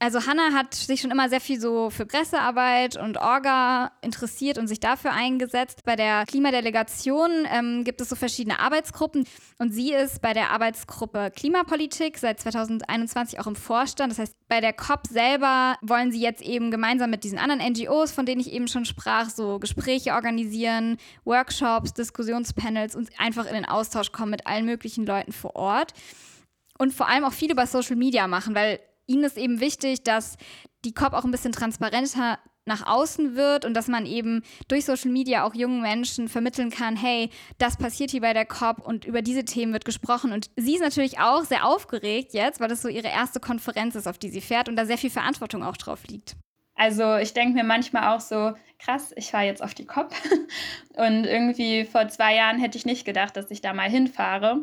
Also 0.00 0.26
Hannah 0.26 0.52
hat 0.52 0.74
sich 0.74 1.00
schon 1.00 1.10
immer 1.10 1.28
sehr 1.28 1.40
viel 1.40 1.58
so 1.58 1.88
für 1.88 2.04
Pressearbeit 2.04 2.96
und 2.96 3.16
Orga 3.16 3.92
interessiert 4.02 4.58
und 4.58 4.66
sich 4.66 4.80
dafür 4.80 5.12
eingesetzt. 5.12 5.80
Bei 5.84 5.96
der 5.96 6.24
Klimadelegation 6.26 7.46
ähm, 7.50 7.84
gibt 7.84 8.00
es 8.00 8.08
so 8.08 8.16
verschiedene 8.16 8.58
Arbeitsgruppen 8.58 9.26
und 9.58 9.72
sie 9.72 9.92
ist 9.92 10.20
bei 10.20 10.32
der 10.34 10.50
Arbeitsgruppe 10.50 11.30
Klimapolitik 11.34 12.18
seit 12.18 12.40
2021 12.40 13.40
auch 13.40 13.46
im 13.46 13.56
Vorstand. 13.56 14.12
Das 14.12 14.18
heißt, 14.18 14.34
bei 14.48 14.60
der 14.60 14.72
COP 14.72 15.06
selber 15.06 15.76
wollen 15.80 16.12
sie 16.12 16.20
jetzt 16.20 16.42
eben 16.42 16.70
gemeinsam 16.70 17.10
mit 17.10 17.24
diesen 17.24 17.38
anderen 17.38 17.62
NGOs, 17.72 18.12
von 18.12 18.26
denen 18.26 18.40
ich 18.40 18.52
eben 18.52 18.68
schon 18.68 18.84
sprach, 18.84 19.30
so 19.30 19.58
Gespräche 19.58 20.12
organisieren, 20.12 20.98
Workshops, 21.24 21.94
Diskussionspanels 21.94 22.94
und 22.94 23.08
einfach 23.18 23.46
in 23.46 23.54
den 23.54 23.64
Austausch 23.64 24.12
kommen 24.12 24.32
mit 24.32 24.46
allen 24.46 24.66
möglichen 24.66 25.06
Leuten 25.06 25.32
vor 25.32 25.56
Ort 25.56 25.94
und 26.78 26.92
vor 26.92 27.08
allem 27.08 27.24
auch 27.24 27.32
viel 27.32 27.52
über 27.52 27.66
Social 27.66 27.96
Media 27.96 28.26
machen, 28.26 28.54
weil 28.54 28.80
ihnen 29.06 29.24
ist 29.24 29.36
eben 29.36 29.60
wichtig, 29.60 30.02
dass 30.02 30.36
die 30.84 30.92
COP 30.92 31.12
auch 31.12 31.24
ein 31.24 31.30
bisschen 31.30 31.52
transparenter 31.52 32.38
nach 32.66 32.86
außen 32.86 33.36
wird 33.36 33.64
und 33.64 33.74
dass 33.74 33.88
man 33.88 34.06
eben 34.06 34.42
durch 34.68 34.84
Social 34.84 35.10
Media 35.10 35.44
auch 35.44 35.54
jungen 35.54 35.82
Menschen 35.82 36.28
vermitteln 36.28 36.70
kann, 36.70 36.96
hey, 36.96 37.30
das 37.58 37.76
passiert 37.76 38.10
hier 38.10 38.22
bei 38.22 38.32
der 38.32 38.46
COP 38.46 38.80
und 38.80 39.04
über 39.04 39.22
diese 39.22 39.44
Themen 39.44 39.72
wird 39.72 39.84
gesprochen. 39.84 40.32
Und 40.32 40.50
sie 40.56 40.74
ist 40.74 40.80
natürlich 40.80 41.18
auch 41.18 41.44
sehr 41.44 41.66
aufgeregt 41.66 42.32
jetzt, 42.32 42.60
weil 42.60 42.68
das 42.68 42.82
so 42.82 42.88
ihre 42.88 43.08
erste 43.08 43.40
Konferenz 43.40 43.94
ist, 43.94 44.06
auf 44.06 44.18
die 44.18 44.30
sie 44.30 44.40
fährt 44.40 44.68
und 44.68 44.76
da 44.76 44.86
sehr 44.86 44.98
viel 44.98 45.10
Verantwortung 45.10 45.62
auch 45.62 45.76
drauf 45.76 46.06
liegt. 46.08 46.36
Also 46.76 47.16
ich 47.16 47.34
denke 47.34 47.54
mir 47.54 47.64
manchmal 47.64 48.14
auch 48.14 48.20
so, 48.20 48.52
krass, 48.78 49.12
ich 49.16 49.30
fahre 49.30 49.44
jetzt 49.44 49.62
auf 49.62 49.74
die 49.74 49.86
COP 49.86 50.12
und 50.96 51.24
irgendwie 51.24 51.84
vor 51.84 52.08
zwei 52.08 52.34
Jahren 52.34 52.58
hätte 52.58 52.78
ich 52.78 52.86
nicht 52.86 53.04
gedacht, 53.04 53.36
dass 53.36 53.50
ich 53.50 53.60
da 53.60 53.72
mal 53.72 53.88
hinfahre. 53.88 54.62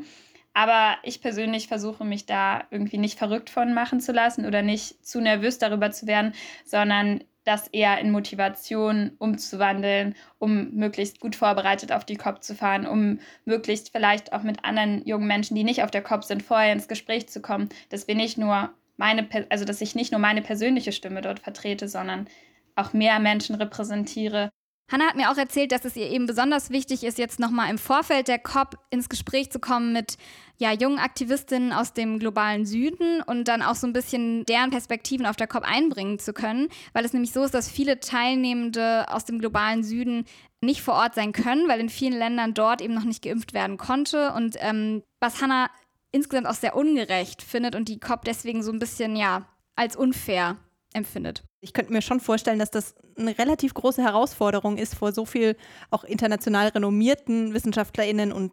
Aber 0.53 0.98
ich 1.03 1.22
persönlich 1.22 1.67
versuche 1.67 2.03
mich 2.03 2.25
da 2.25 2.65
irgendwie 2.72 2.98
nicht 2.98 3.17
verrückt 3.17 3.50
von 3.50 3.74
machen 3.74 4.01
zu 4.01 4.12
lassen 4.12 4.46
oder 4.46 4.62
nicht 4.62 5.05
zu 5.05 5.22
nervös 5.22 5.58
darüber 5.60 5.91
zu 5.91 6.08
werden, 6.08 6.34
sondern 6.65 7.24
das 7.43 7.67
eher 7.70 8.00
in 8.00 8.12
Motivation 8.12 9.12
umzuwandeln, 9.17 10.15
um 10.38 10.72
möglichst 10.72 11.20
gut 11.20 11.36
vorbereitet 11.36 11.91
auf 11.91 12.05
die 12.05 12.17
COP 12.17 12.43
zu 12.43 12.53
fahren, 12.53 12.86
um 12.86 13.20
möglichst 13.46 13.91
vielleicht 13.91 14.34
auch 14.34 14.43
mit 14.43 14.63
anderen 14.63 15.05
jungen 15.05 15.27
Menschen, 15.27 15.55
die 15.55 15.63
nicht 15.63 15.84
auf 15.84 15.91
der 15.91 16.03
COP 16.03 16.24
sind, 16.24 16.43
vorher 16.43 16.74
ins 16.74 16.88
Gespräch 16.88 17.29
zu 17.29 17.41
kommen, 17.41 17.70
dass 17.89 18.08
wir 18.08 18.15
nicht 18.15 18.38
nur 18.38 18.72
meine, 18.98 19.27
also 19.50 19.65
dass 19.65 19.81
ich 19.81 19.96
nicht 19.96 20.12
nur 20.12 20.20
meine 20.20 20.41
persönliche 20.41 20.91
Stimme 20.91 21.22
dort 21.22 21.39
vertrete, 21.39 21.88
sondern 21.88 22.27
auch 22.75 22.93
mehr 22.93 23.20
Menschen 23.20 23.55
repräsentiere 23.55 24.51
Hannah 24.91 25.07
hat 25.07 25.15
mir 25.15 25.31
auch 25.31 25.38
erzählt, 25.38 25.71
dass 25.71 25.86
es 25.86 25.95
ihr 25.95 26.10
eben 26.10 26.25
besonders 26.25 26.69
wichtig 26.69 27.05
ist, 27.05 27.17
jetzt 27.17 27.39
nochmal 27.39 27.69
im 27.69 27.77
Vorfeld 27.77 28.27
der 28.27 28.39
COP 28.39 28.77
ins 28.89 29.07
Gespräch 29.07 29.50
zu 29.50 29.60
kommen 29.60 29.93
mit 29.93 30.17
ja, 30.57 30.74
jungen 30.74 31.00
Aktivistinnen 31.00 31.71
aus 31.71 31.93
dem 31.93 32.19
globalen 32.19 32.65
Süden 32.65 33.21
und 33.21 33.48
dann 33.48 33.62
auch 33.62 33.75
so 33.75 33.88
ein 33.88 33.93
bisschen 33.93 34.45
deren 34.45 34.69
Perspektiven 34.69 35.25
auf 35.25 35.38
der 35.38 35.48
COP 35.48 35.63
einbringen 35.63 36.19
zu 36.19 36.33
können, 36.33 36.67
weil 36.91 37.05
es 37.05 37.13
nämlich 37.13 37.31
so 37.31 37.43
ist, 37.43 37.53
dass 37.53 37.71
viele 37.71 38.01
Teilnehmende 38.01 39.05
aus 39.07 39.24
dem 39.24 39.39
globalen 39.39 39.83
Süden 39.83 40.25
nicht 40.60 40.81
vor 40.81 40.95
Ort 40.95 41.15
sein 41.15 41.31
können, 41.31 41.69
weil 41.69 41.79
in 41.79 41.89
vielen 41.89 42.17
Ländern 42.17 42.53
dort 42.53 42.81
eben 42.81 42.93
noch 42.93 43.05
nicht 43.05 43.24
geimpft 43.24 43.53
werden 43.53 43.77
konnte. 43.77 44.33
Und 44.33 44.57
ähm, 44.60 45.03
was 45.21 45.41
Hannah 45.41 45.71
insgesamt 46.12 46.48
auch 46.48 46.53
sehr 46.53 46.75
ungerecht 46.75 47.41
findet 47.41 47.75
und 47.75 47.88
die 47.88 48.00
COP 48.00 48.25
deswegen 48.25 48.62
so 48.62 48.71
ein 48.71 48.79
bisschen 48.79 49.15
ja 49.15 49.48
als 49.77 49.95
unfair 49.95 50.57
empfindet. 50.93 51.43
Ich 51.62 51.74
könnte 51.74 51.94
mir 51.94 52.01
schon 52.01 52.20
vorstellen, 52.20 52.60
dass 52.60 52.72
das 52.72 52.96
eine 53.18 53.38
relativ 53.38 53.74
große 53.74 54.01
Herausforderung 54.01 54.77
ist, 54.77 54.96
vor 54.96 55.12
so 55.12 55.25
viel 55.25 55.56
auch 55.91 56.03
international 56.03 56.70
renommierten 56.70 57.53
WissenschaftlerInnen 57.53 58.34
und 58.34 58.51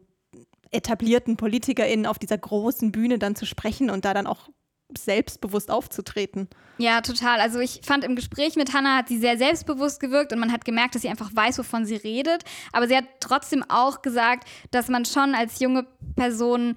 etablierten 0.71 1.38
PolitikerInnen 1.38 2.05
auf 2.05 2.19
dieser 2.19 2.37
großen 2.37 2.93
Bühne 2.93 3.19
dann 3.19 3.35
zu 3.35 3.47
sprechen 3.47 3.88
und 3.88 4.05
da 4.05 4.12
dann 4.12 4.27
auch 4.27 4.50
selbstbewusst 4.97 5.71
aufzutreten. 5.71 6.49
Ja, 6.79 7.00
total. 7.00 7.41
Also 7.41 7.59
ich 7.59 7.81
fand 7.85 8.05
im 8.05 8.17
Gespräch 8.17 8.57
mit 8.57 8.73
Hannah 8.73 8.99
hat 8.99 9.09
sie 9.09 9.19
sehr 9.19 9.37
selbstbewusst 9.37 10.00
gewirkt 10.00 10.33
und 10.33 10.38
man 10.38 10.53
hat 10.53 10.65
gemerkt, 10.65 10.95
dass 10.95 11.03
sie 11.03 11.09
einfach 11.09 11.35
weiß, 11.35 11.59
wovon 11.59 11.85
sie 11.85 11.97
redet. 11.97 12.45
Aber 12.73 12.88
sie 12.88 12.97
hat 12.97 13.05
trotzdem 13.21 13.65
auch 13.69 14.00
gesagt, 14.00 14.49
dass 14.71 14.88
man 14.88 15.05
schon 15.05 15.35
als 15.35 15.61
junge 15.61 15.87
Person 16.17 16.77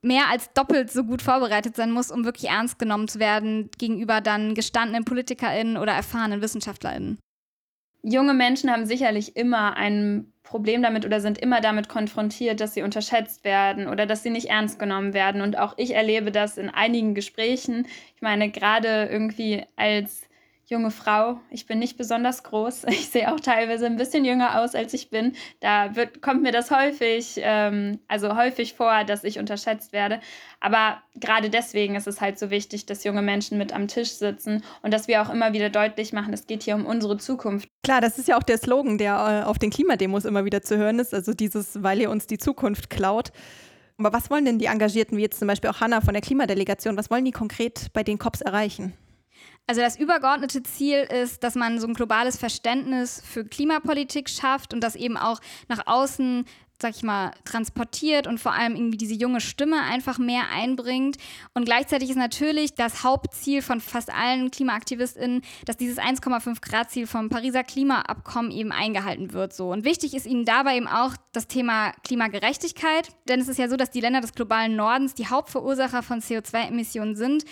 mehr 0.00 0.28
als 0.30 0.52
doppelt 0.52 0.90
so 0.90 1.04
gut 1.04 1.22
vorbereitet 1.22 1.76
sein 1.76 1.92
muss, 1.92 2.10
um 2.10 2.24
wirklich 2.24 2.50
ernst 2.50 2.78
genommen 2.78 3.08
zu 3.08 3.18
werden 3.18 3.70
gegenüber 3.78 4.20
dann 4.20 4.54
gestandenen 4.54 5.04
PolitikerInnen 5.04 5.76
oder 5.76 5.92
erfahrenen 5.92 6.42
WissenschaftlerInnen. 6.42 7.18
Junge 8.02 8.34
Menschen 8.34 8.70
haben 8.70 8.84
sicherlich 8.84 9.36
immer 9.36 9.76
ein 9.76 10.32
Problem 10.42 10.82
damit 10.82 11.06
oder 11.06 11.20
sind 11.20 11.38
immer 11.38 11.60
damit 11.60 11.88
konfrontiert, 11.88 12.60
dass 12.60 12.74
sie 12.74 12.82
unterschätzt 12.82 13.44
werden 13.44 13.86
oder 13.86 14.06
dass 14.06 14.24
sie 14.24 14.30
nicht 14.30 14.50
ernst 14.50 14.78
genommen 14.80 15.14
werden. 15.14 15.40
Und 15.40 15.56
auch 15.56 15.74
ich 15.76 15.94
erlebe 15.94 16.32
das 16.32 16.58
in 16.58 16.68
einigen 16.68 17.14
Gesprächen. 17.14 17.86
Ich 18.16 18.22
meine, 18.22 18.50
gerade 18.50 19.08
irgendwie 19.10 19.64
als 19.76 20.22
junge 20.66 20.90
Frau. 20.90 21.40
Ich 21.50 21.66
bin 21.66 21.78
nicht 21.78 21.96
besonders 21.96 22.42
groß. 22.42 22.86
Ich 22.92 23.08
sehe 23.08 23.32
auch 23.32 23.40
teilweise 23.40 23.86
ein 23.86 23.96
bisschen 23.96 24.24
jünger 24.24 24.60
aus, 24.60 24.74
als 24.74 24.94
ich 24.94 25.10
bin. 25.10 25.34
Da 25.60 25.96
wird, 25.96 26.22
kommt 26.22 26.42
mir 26.42 26.52
das 26.52 26.70
häufig, 26.70 27.34
ähm, 27.38 27.98
also 28.08 28.36
häufig 28.36 28.74
vor, 28.74 29.04
dass 29.04 29.24
ich 29.24 29.38
unterschätzt 29.38 29.92
werde. 29.92 30.20
Aber 30.60 31.02
gerade 31.16 31.50
deswegen 31.50 31.96
ist 31.96 32.06
es 32.06 32.20
halt 32.20 32.38
so 32.38 32.50
wichtig, 32.50 32.86
dass 32.86 33.04
junge 33.04 33.22
Menschen 33.22 33.58
mit 33.58 33.72
am 33.72 33.88
Tisch 33.88 34.12
sitzen 34.12 34.62
und 34.82 34.94
dass 34.94 35.08
wir 35.08 35.22
auch 35.22 35.30
immer 35.30 35.52
wieder 35.52 35.68
deutlich 35.68 36.12
machen, 36.12 36.32
es 36.32 36.46
geht 36.46 36.62
hier 36.62 36.74
um 36.74 36.86
unsere 36.86 37.18
Zukunft. 37.18 37.68
Klar, 37.82 38.00
das 38.00 38.18
ist 38.18 38.28
ja 38.28 38.38
auch 38.38 38.42
der 38.42 38.58
Slogan, 38.58 38.98
der 38.98 39.42
äh, 39.44 39.48
auf 39.48 39.58
den 39.58 39.70
Klimademos 39.70 40.24
immer 40.24 40.44
wieder 40.44 40.62
zu 40.62 40.76
hören 40.76 40.98
ist. 40.98 41.12
Also 41.12 41.34
dieses, 41.34 41.82
weil 41.82 42.00
ihr 42.00 42.10
uns 42.10 42.26
die 42.26 42.38
Zukunft 42.38 42.88
klaut. 42.88 43.32
Aber 43.98 44.12
was 44.12 44.30
wollen 44.30 44.44
denn 44.44 44.58
die 44.58 44.66
Engagierten, 44.66 45.16
wie 45.16 45.22
jetzt 45.22 45.38
zum 45.38 45.48
Beispiel 45.48 45.70
auch 45.70 45.80
Hanna 45.80 46.00
von 46.00 46.14
der 46.14 46.22
Klimadelegation, 46.22 46.96
was 46.96 47.10
wollen 47.10 47.24
die 47.24 47.30
konkret 47.30 47.92
bei 47.92 48.02
den 48.02 48.18
COPs 48.18 48.40
erreichen? 48.40 48.94
Also 49.66 49.80
das 49.80 49.98
übergeordnete 49.98 50.62
Ziel 50.62 50.98
ist, 50.98 51.44
dass 51.44 51.54
man 51.54 51.78
so 51.78 51.86
ein 51.86 51.94
globales 51.94 52.36
Verständnis 52.36 53.22
für 53.24 53.44
Klimapolitik 53.44 54.28
schafft 54.28 54.74
und 54.74 54.80
das 54.80 54.96
eben 54.96 55.16
auch 55.16 55.40
nach 55.68 55.86
außen 55.86 56.44
sag 56.82 56.94
ich 56.96 57.02
mal, 57.02 57.30
transportiert 57.44 58.26
und 58.26 58.38
vor 58.38 58.52
allem 58.52 58.74
irgendwie 58.74 58.98
diese 58.98 59.14
junge 59.14 59.40
Stimme 59.40 59.80
einfach 59.80 60.18
mehr 60.18 60.50
einbringt. 60.52 61.16
Und 61.54 61.64
gleichzeitig 61.64 62.10
ist 62.10 62.16
natürlich 62.16 62.74
das 62.74 63.04
Hauptziel 63.04 63.62
von 63.62 63.80
fast 63.80 64.12
allen 64.12 64.50
KlimaaktivistInnen, 64.50 65.42
dass 65.64 65.78
dieses 65.78 65.98
1,5 65.98 66.60
Grad 66.60 66.90
Ziel 66.90 67.06
vom 67.06 67.30
Pariser 67.30 67.64
Klimaabkommen 67.64 68.50
eben 68.50 68.72
eingehalten 68.72 69.32
wird. 69.32 69.54
So. 69.54 69.70
Und 69.70 69.84
wichtig 69.84 70.14
ist 70.14 70.26
ihnen 70.26 70.44
dabei 70.44 70.76
eben 70.76 70.88
auch 70.88 71.14
das 71.32 71.46
Thema 71.46 71.92
Klimagerechtigkeit. 72.02 73.08
Denn 73.28 73.40
es 73.40 73.48
ist 73.48 73.58
ja 73.58 73.68
so, 73.68 73.76
dass 73.76 73.90
die 73.90 74.00
Länder 74.00 74.20
des 74.20 74.34
globalen 74.34 74.76
Nordens 74.76 75.14
die 75.14 75.28
Hauptverursacher 75.28 76.02
von 76.02 76.20
CO2-Emissionen 76.20 77.14
sind, 77.14 77.44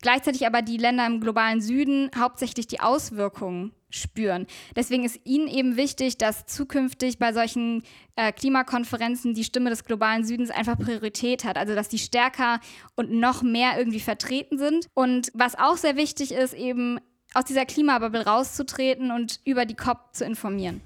gleichzeitig 0.00 0.46
aber 0.46 0.62
die 0.62 0.76
Länder 0.76 1.06
im 1.06 1.20
globalen 1.20 1.60
Süden 1.60 2.10
hauptsächlich 2.16 2.66
die 2.66 2.80
Auswirkungen 2.80 3.72
spüren. 3.90 4.46
Deswegen 4.76 5.04
ist 5.04 5.20
Ihnen 5.24 5.48
eben 5.48 5.76
wichtig, 5.76 6.18
dass 6.18 6.46
zukünftig 6.46 7.18
bei 7.18 7.32
solchen 7.32 7.82
äh, 8.16 8.32
Klimakonferenzen 8.32 9.34
die 9.34 9.44
Stimme 9.44 9.70
des 9.70 9.84
globalen 9.84 10.24
Südens 10.24 10.50
einfach 10.50 10.78
Priorität 10.78 11.44
hat, 11.44 11.56
also 11.56 11.74
dass 11.74 11.88
die 11.88 11.98
stärker 11.98 12.60
und 12.96 13.10
noch 13.10 13.42
mehr 13.42 13.78
irgendwie 13.78 14.00
vertreten 14.00 14.58
sind. 14.58 14.88
Und 14.94 15.30
was 15.34 15.58
auch 15.58 15.76
sehr 15.76 15.96
wichtig 15.96 16.32
ist, 16.32 16.54
eben 16.54 17.00
aus 17.34 17.44
dieser 17.44 17.66
Klimabubble 17.66 18.26
rauszutreten 18.26 19.10
und 19.10 19.40
über 19.44 19.64
die 19.64 19.74
COP 19.74 19.98
zu 20.12 20.24
informieren. 20.24 20.80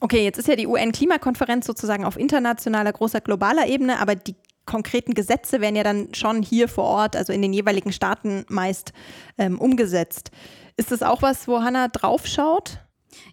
Okay, 0.00 0.22
jetzt 0.24 0.38
ist 0.38 0.48
ja 0.48 0.54
die 0.54 0.66
UN-Klimakonferenz 0.66 1.66
sozusagen 1.66 2.04
auf 2.04 2.16
internationaler, 2.16 2.92
großer, 2.92 3.20
globaler 3.20 3.66
Ebene, 3.66 3.98
aber 3.98 4.14
die 4.14 4.36
konkreten 4.68 5.14
Gesetze 5.14 5.60
werden 5.60 5.74
ja 5.74 5.82
dann 5.82 6.14
schon 6.14 6.42
hier 6.42 6.68
vor 6.68 6.84
Ort, 6.84 7.16
also 7.16 7.32
in 7.32 7.42
den 7.42 7.52
jeweiligen 7.52 7.90
Staaten 7.90 8.44
meist 8.48 8.92
ähm, 9.38 9.58
umgesetzt. 9.58 10.30
Ist 10.76 10.92
das 10.92 11.02
auch 11.02 11.22
was, 11.22 11.48
wo 11.48 11.62
Hannah 11.62 11.88
draufschaut? 11.88 12.78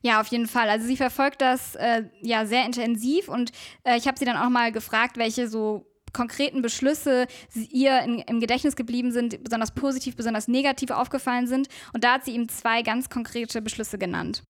Ja, 0.02 0.22
auf 0.22 0.28
jeden 0.28 0.48
Fall. 0.48 0.70
Also 0.70 0.88
sie 0.88 0.98
verfolgt 0.98 1.42
das 1.42 1.76
äh, 1.76 2.04
ja 2.22 2.46
sehr 2.46 2.66
intensiv 2.66 3.28
und 3.28 3.52
äh, 3.84 3.98
ich 3.98 4.08
habe 4.08 4.18
sie 4.18 4.26
dann 4.26 4.38
auch 4.38 4.50
mal 4.50 4.72
gefragt, 4.72 5.18
welche 5.18 5.48
so 5.48 5.86
konkreten 6.14 6.62
Beschlüsse 6.62 7.28
ihr 7.54 8.00
in, 8.00 8.20
im 8.20 8.40
Gedächtnis 8.40 8.78
geblieben 8.78 9.12
sind, 9.12 9.44
besonders 9.44 9.76
positiv, 9.76 10.16
besonders 10.16 10.48
negativ 10.48 10.90
aufgefallen 10.92 11.46
sind. 11.46 11.68
Und 11.94 12.06
da 12.06 12.14
hat 12.14 12.26
sie 12.26 12.32
ihm 12.32 12.48
zwei 12.48 12.82
ganz 12.82 13.10
konkrete 13.10 13.62
Beschlüsse 13.62 13.98
genannt. 13.98 14.42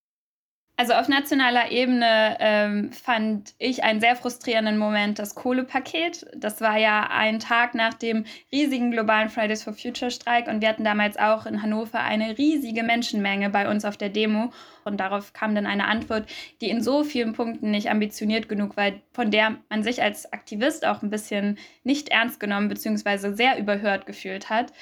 Also 0.78 0.92
auf 0.92 1.08
nationaler 1.08 1.70
Ebene 1.70 2.36
ähm, 2.38 2.92
fand 2.92 3.54
ich 3.58 3.82
einen 3.82 3.98
sehr 3.98 4.14
frustrierenden 4.14 4.76
Moment 4.76 5.18
das 5.18 5.34
Kohlepaket. 5.34 6.26
Das 6.36 6.60
war 6.60 6.76
ja 6.76 7.08
ein 7.10 7.38
Tag 7.38 7.74
nach 7.74 7.94
dem 7.94 8.26
riesigen 8.52 8.90
globalen 8.90 9.30
Fridays 9.30 9.62
for 9.62 9.72
Future 9.72 10.10
Streik 10.10 10.48
und 10.48 10.60
wir 10.60 10.68
hatten 10.68 10.84
damals 10.84 11.16
auch 11.16 11.46
in 11.46 11.62
Hannover 11.62 12.00
eine 12.00 12.36
riesige 12.36 12.82
Menschenmenge 12.82 13.48
bei 13.48 13.70
uns 13.70 13.86
auf 13.86 13.96
der 13.96 14.10
Demo 14.10 14.52
und 14.84 15.00
darauf 15.00 15.32
kam 15.32 15.54
dann 15.54 15.64
eine 15.64 15.86
Antwort, 15.86 16.28
die 16.60 16.68
in 16.68 16.82
so 16.82 17.04
vielen 17.04 17.32
Punkten 17.32 17.70
nicht 17.70 17.90
ambitioniert 17.90 18.46
genug 18.46 18.76
war, 18.76 18.92
von 19.14 19.30
der 19.30 19.56
man 19.70 19.82
sich 19.82 20.02
als 20.02 20.30
Aktivist 20.30 20.84
auch 20.84 21.02
ein 21.02 21.08
bisschen 21.08 21.56
nicht 21.84 22.10
ernst 22.10 22.38
genommen 22.38 22.68
bzw. 22.68 23.32
sehr 23.32 23.58
überhört 23.58 24.04
gefühlt 24.04 24.50
hat 24.50 24.74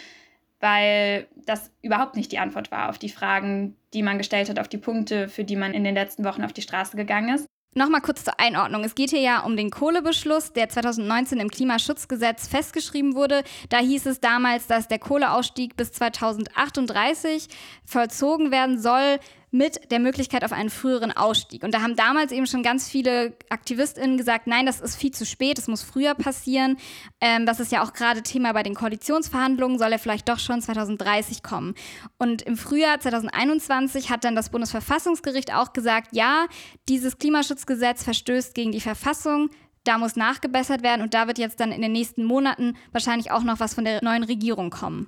weil 0.65 1.29
das 1.45 1.71
überhaupt 1.83 2.17
nicht 2.17 2.33
die 2.33 2.39
Antwort 2.39 2.71
war 2.71 2.89
auf 2.89 2.99
die 2.99 3.11
Fragen, 3.11 3.77
die 3.95 4.03
man 4.03 4.19
gestellt 4.19 4.49
hat, 4.49 4.59
auf 4.59 4.69
die 4.69 4.79
Punkte, 4.79 5.29
für 5.29 5.45
die 5.45 5.57
man 5.57 5.73
in 5.73 5.85
den 5.85 5.95
letzten 5.95 6.25
Wochen 6.25 6.43
auf 6.43 6.53
die 6.53 6.63
Straße 6.63 6.97
gegangen 6.97 7.35
ist. 7.35 7.47
Nochmal 7.77 8.03
kurz 8.03 8.23
zur 8.23 8.39
Einordnung. 8.39 8.85
Es 8.85 8.95
geht 8.95 9.11
hier 9.11 9.21
ja 9.21 9.41
um 9.41 9.57
den 9.57 9.71
Kohlebeschluss, 9.71 10.53
der 10.53 10.69
2019 10.69 11.41
im 11.41 11.51
Klimaschutzgesetz 11.51 12.47
festgeschrieben 12.47 13.17
wurde. 13.17 13.43
Da 13.69 13.79
hieß 13.79 14.07
es 14.07 14.21
damals, 14.21 14.69
dass 14.69 14.87
der 14.87 15.01
Kohleausstieg 15.01 15.77
bis 15.77 15.91
2038 15.91 17.49
vollzogen 17.85 18.53
werden 18.53 18.79
soll, 18.79 19.19
mit 19.55 19.93
der 19.93 20.01
Möglichkeit 20.01 20.45
auf 20.45 20.51
einen 20.51 20.69
früheren 20.69 21.13
Ausstieg. 21.13 21.63
Und 21.63 21.73
da 21.75 21.81
haben 21.81 21.95
damals 21.95 22.33
eben 22.33 22.49
schon 22.49 22.65
ganz 22.65 22.89
viele 22.89 23.35
AktivistInnen 23.51 24.17
gesagt, 24.17 24.49
nein, 24.49 24.67
das 24.67 24.81
ist 24.81 24.97
viel 24.97 25.13
zu 25.13 25.25
spät, 25.25 25.61
es 25.61 25.69
muss 25.69 25.81
früher 25.81 26.15
passieren. 26.15 26.77
Ähm, 27.21 27.47
das 27.47 27.61
ist 27.61 27.71
ja 27.71 27.85
auch 27.85 27.93
gerade 27.93 28.25
Thema 28.25 28.53
bei 28.53 28.65
den 28.65 28.75
Koalitionsverhandlungen, 28.75 29.79
soll 29.79 29.93
er 29.93 30.01
vielleicht 30.01 30.29
doch 30.29 30.41
schon 30.41 30.61
2030 30.61 31.45
kommen. 31.45 31.75
Und 32.19 32.43
im 32.43 32.57
Frühjahr 32.57 32.99
2021 32.99 34.11
hat 34.11 34.25
dann 34.25 34.35
das 34.35 34.51
Bundesverfassungsgericht 34.51 35.55
auch 35.55 35.73
gesagt, 35.73 36.09
ja, 36.11 36.47
dieses 36.89 37.19
Klimaschutzgesetz 37.19 38.03
verstößt 38.03 38.57
gegen 38.57 38.73
die 38.73 38.81
Verfassung, 38.81 39.51
da 39.85 39.99
muss 39.99 40.17
nachgebessert 40.17 40.83
werden 40.83 41.03
und 41.03 41.15
da 41.15 41.29
wird 41.29 41.39
jetzt 41.39 41.61
dann 41.61 41.71
in 41.71 41.81
den 41.81 41.93
nächsten 41.93 42.25
Monaten 42.25 42.77
wahrscheinlich 42.91 43.31
auch 43.31 43.45
noch 43.45 43.61
was 43.61 43.75
von 43.75 43.85
der 43.85 44.03
neuen 44.03 44.25
Regierung 44.25 44.71
kommen. 44.71 45.07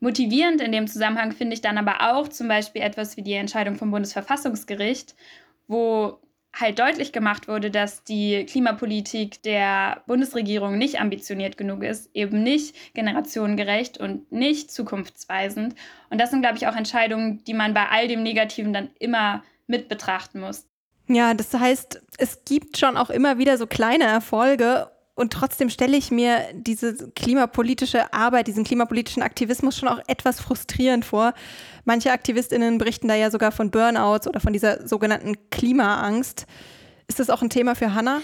Motivierend 0.00 0.60
in 0.60 0.72
dem 0.72 0.86
Zusammenhang 0.86 1.32
finde 1.32 1.54
ich 1.54 1.62
dann 1.62 1.78
aber 1.78 2.12
auch 2.12 2.28
zum 2.28 2.48
Beispiel 2.48 2.82
etwas 2.82 3.16
wie 3.16 3.22
die 3.22 3.32
Entscheidung 3.32 3.76
vom 3.76 3.90
Bundesverfassungsgericht, 3.90 5.14
wo 5.68 6.18
halt 6.54 6.78
deutlich 6.78 7.12
gemacht 7.12 7.48
wurde, 7.48 7.70
dass 7.70 8.04
die 8.04 8.44
Klimapolitik 8.46 9.42
der 9.42 10.02
Bundesregierung 10.06 10.78
nicht 10.78 11.00
ambitioniert 11.00 11.56
genug 11.56 11.82
ist, 11.82 12.10
eben 12.14 12.42
nicht 12.42 12.94
generationengerecht 12.94 13.98
und 13.98 14.30
nicht 14.32 14.70
zukunftsweisend. 14.70 15.74
Und 16.10 16.20
das 16.20 16.30
sind, 16.30 16.42
glaube 16.42 16.56
ich, 16.56 16.66
auch 16.66 16.76
Entscheidungen, 16.76 17.42
die 17.44 17.54
man 17.54 17.74
bei 17.74 17.88
all 17.88 18.08
dem 18.08 18.22
Negativen 18.22 18.72
dann 18.72 18.90
immer 18.98 19.42
mit 19.66 19.88
betrachten 19.88 20.40
muss. 20.40 20.66
Ja, 21.08 21.34
das 21.34 21.52
heißt, 21.54 22.02
es 22.18 22.44
gibt 22.44 22.78
schon 22.78 22.96
auch 22.96 23.10
immer 23.10 23.38
wieder 23.38 23.58
so 23.58 23.66
kleine 23.66 24.04
Erfolge 24.04 24.90
und 25.16 25.32
trotzdem 25.32 25.70
stelle 25.70 25.96
ich 25.96 26.10
mir 26.10 26.44
diese 26.52 27.10
klimapolitische 27.12 28.12
Arbeit, 28.12 28.46
diesen 28.46 28.64
klimapolitischen 28.64 29.22
Aktivismus 29.22 29.76
schon 29.76 29.88
auch 29.88 30.00
etwas 30.06 30.40
frustrierend 30.40 31.06
vor. 31.06 31.32
Manche 31.84 32.12
AktivistInnen 32.12 32.76
berichten 32.76 33.08
da 33.08 33.14
ja 33.14 33.30
sogar 33.30 33.50
von 33.50 33.70
Burnouts 33.70 34.28
oder 34.28 34.40
von 34.40 34.52
dieser 34.52 34.86
sogenannten 34.86 35.36
Klimaangst. 35.50 36.46
Ist 37.08 37.18
das 37.18 37.30
auch 37.30 37.40
ein 37.40 37.48
Thema 37.48 37.74
für 37.74 37.94
Hannah? 37.94 38.20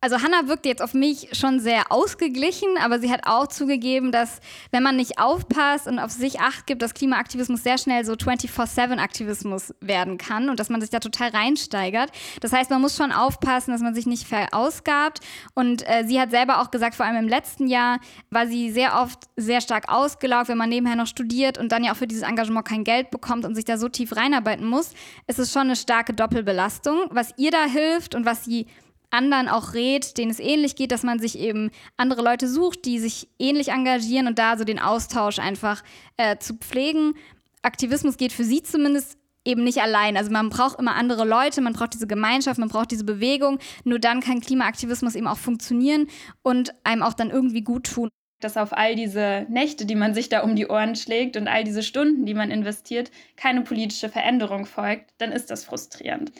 Also 0.00 0.22
Hannah 0.22 0.46
wirkt 0.46 0.64
jetzt 0.64 0.80
auf 0.80 0.94
mich 0.94 1.28
schon 1.32 1.58
sehr 1.58 1.90
ausgeglichen, 1.90 2.68
aber 2.80 3.00
sie 3.00 3.10
hat 3.10 3.22
auch 3.26 3.48
zugegeben, 3.48 4.12
dass 4.12 4.38
wenn 4.70 4.84
man 4.84 4.94
nicht 4.94 5.18
aufpasst 5.18 5.88
und 5.88 5.98
auf 5.98 6.12
sich 6.12 6.38
acht 6.38 6.66
gibt, 6.68 6.82
dass 6.82 6.94
Klimaaktivismus 6.94 7.64
sehr 7.64 7.78
schnell 7.78 8.04
so 8.04 8.12
24-7-Aktivismus 8.12 9.74
werden 9.80 10.16
kann 10.16 10.50
und 10.50 10.60
dass 10.60 10.68
man 10.68 10.80
sich 10.80 10.90
da 10.90 11.00
total 11.00 11.30
reinsteigert. 11.30 12.12
Das 12.40 12.52
heißt, 12.52 12.70
man 12.70 12.80
muss 12.80 12.96
schon 12.96 13.10
aufpassen, 13.10 13.72
dass 13.72 13.80
man 13.80 13.92
sich 13.92 14.06
nicht 14.06 14.28
verausgabt. 14.28 15.18
Und 15.54 15.82
äh, 15.88 16.04
sie 16.06 16.20
hat 16.20 16.30
selber 16.30 16.62
auch 16.62 16.70
gesagt, 16.70 16.94
vor 16.94 17.04
allem 17.04 17.16
im 17.16 17.28
letzten 17.28 17.66
Jahr 17.66 17.98
war 18.30 18.46
sie 18.46 18.70
sehr 18.70 19.00
oft 19.00 19.18
sehr 19.34 19.60
stark 19.60 19.88
ausgelaugt, 19.88 20.48
wenn 20.48 20.58
man 20.58 20.68
nebenher 20.68 20.96
noch 20.96 21.08
studiert 21.08 21.58
und 21.58 21.72
dann 21.72 21.82
ja 21.82 21.92
auch 21.92 21.96
für 21.96 22.06
dieses 22.06 22.22
Engagement 22.22 22.68
kein 22.68 22.84
Geld 22.84 23.10
bekommt 23.10 23.44
und 23.44 23.56
sich 23.56 23.64
da 23.64 23.76
so 23.76 23.88
tief 23.88 24.14
reinarbeiten 24.14 24.64
muss. 24.64 24.92
Es 25.26 25.40
ist 25.40 25.52
schon 25.52 25.62
eine 25.62 25.76
starke 25.76 26.14
Doppelbelastung. 26.14 27.08
Was 27.10 27.34
ihr 27.36 27.50
da 27.50 27.64
hilft 27.64 28.14
und 28.14 28.24
was 28.24 28.44
sie 28.44 28.66
anderen 29.10 29.48
auch 29.48 29.74
rät, 29.74 30.18
denen 30.18 30.30
es 30.30 30.40
ähnlich 30.40 30.76
geht, 30.76 30.92
dass 30.92 31.02
man 31.02 31.18
sich 31.18 31.38
eben 31.38 31.70
andere 31.96 32.22
Leute 32.22 32.48
sucht, 32.48 32.84
die 32.84 32.98
sich 32.98 33.28
ähnlich 33.38 33.68
engagieren 33.68 34.26
und 34.26 34.38
da 34.38 34.56
so 34.56 34.64
den 34.64 34.78
Austausch 34.78 35.38
einfach 35.38 35.82
äh, 36.16 36.36
zu 36.38 36.54
pflegen. 36.54 37.14
Aktivismus 37.62 38.16
geht 38.16 38.32
für 38.32 38.44
sie 38.44 38.62
zumindest 38.62 39.18
eben 39.44 39.64
nicht 39.64 39.80
allein. 39.80 40.16
Also 40.16 40.30
man 40.30 40.50
braucht 40.50 40.78
immer 40.78 40.94
andere 40.94 41.24
Leute, 41.24 41.60
man 41.60 41.72
braucht 41.72 41.94
diese 41.94 42.06
Gemeinschaft, 42.06 42.58
man 42.58 42.68
braucht 42.68 42.90
diese 42.90 43.04
Bewegung. 43.04 43.58
Nur 43.84 43.98
dann 43.98 44.20
kann 44.20 44.40
Klimaaktivismus 44.40 45.14
eben 45.14 45.26
auch 45.26 45.38
funktionieren 45.38 46.08
und 46.42 46.74
einem 46.84 47.02
auch 47.02 47.14
dann 47.14 47.30
irgendwie 47.30 47.62
gut 47.62 47.86
tun. 47.86 48.08
Dass 48.40 48.56
auf 48.56 48.72
all 48.72 48.94
diese 48.94 49.46
Nächte, 49.48 49.84
die 49.84 49.96
man 49.96 50.14
sich 50.14 50.28
da 50.28 50.42
um 50.42 50.54
die 50.54 50.68
Ohren 50.68 50.94
schlägt 50.94 51.36
und 51.36 51.48
all 51.48 51.64
diese 51.64 51.82
Stunden, 51.82 52.24
die 52.24 52.34
man 52.34 52.52
investiert, 52.52 53.10
keine 53.36 53.62
politische 53.62 54.08
Veränderung 54.08 54.64
folgt, 54.64 55.10
dann 55.18 55.32
ist 55.32 55.50
das 55.50 55.64
frustrierend. 55.64 56.30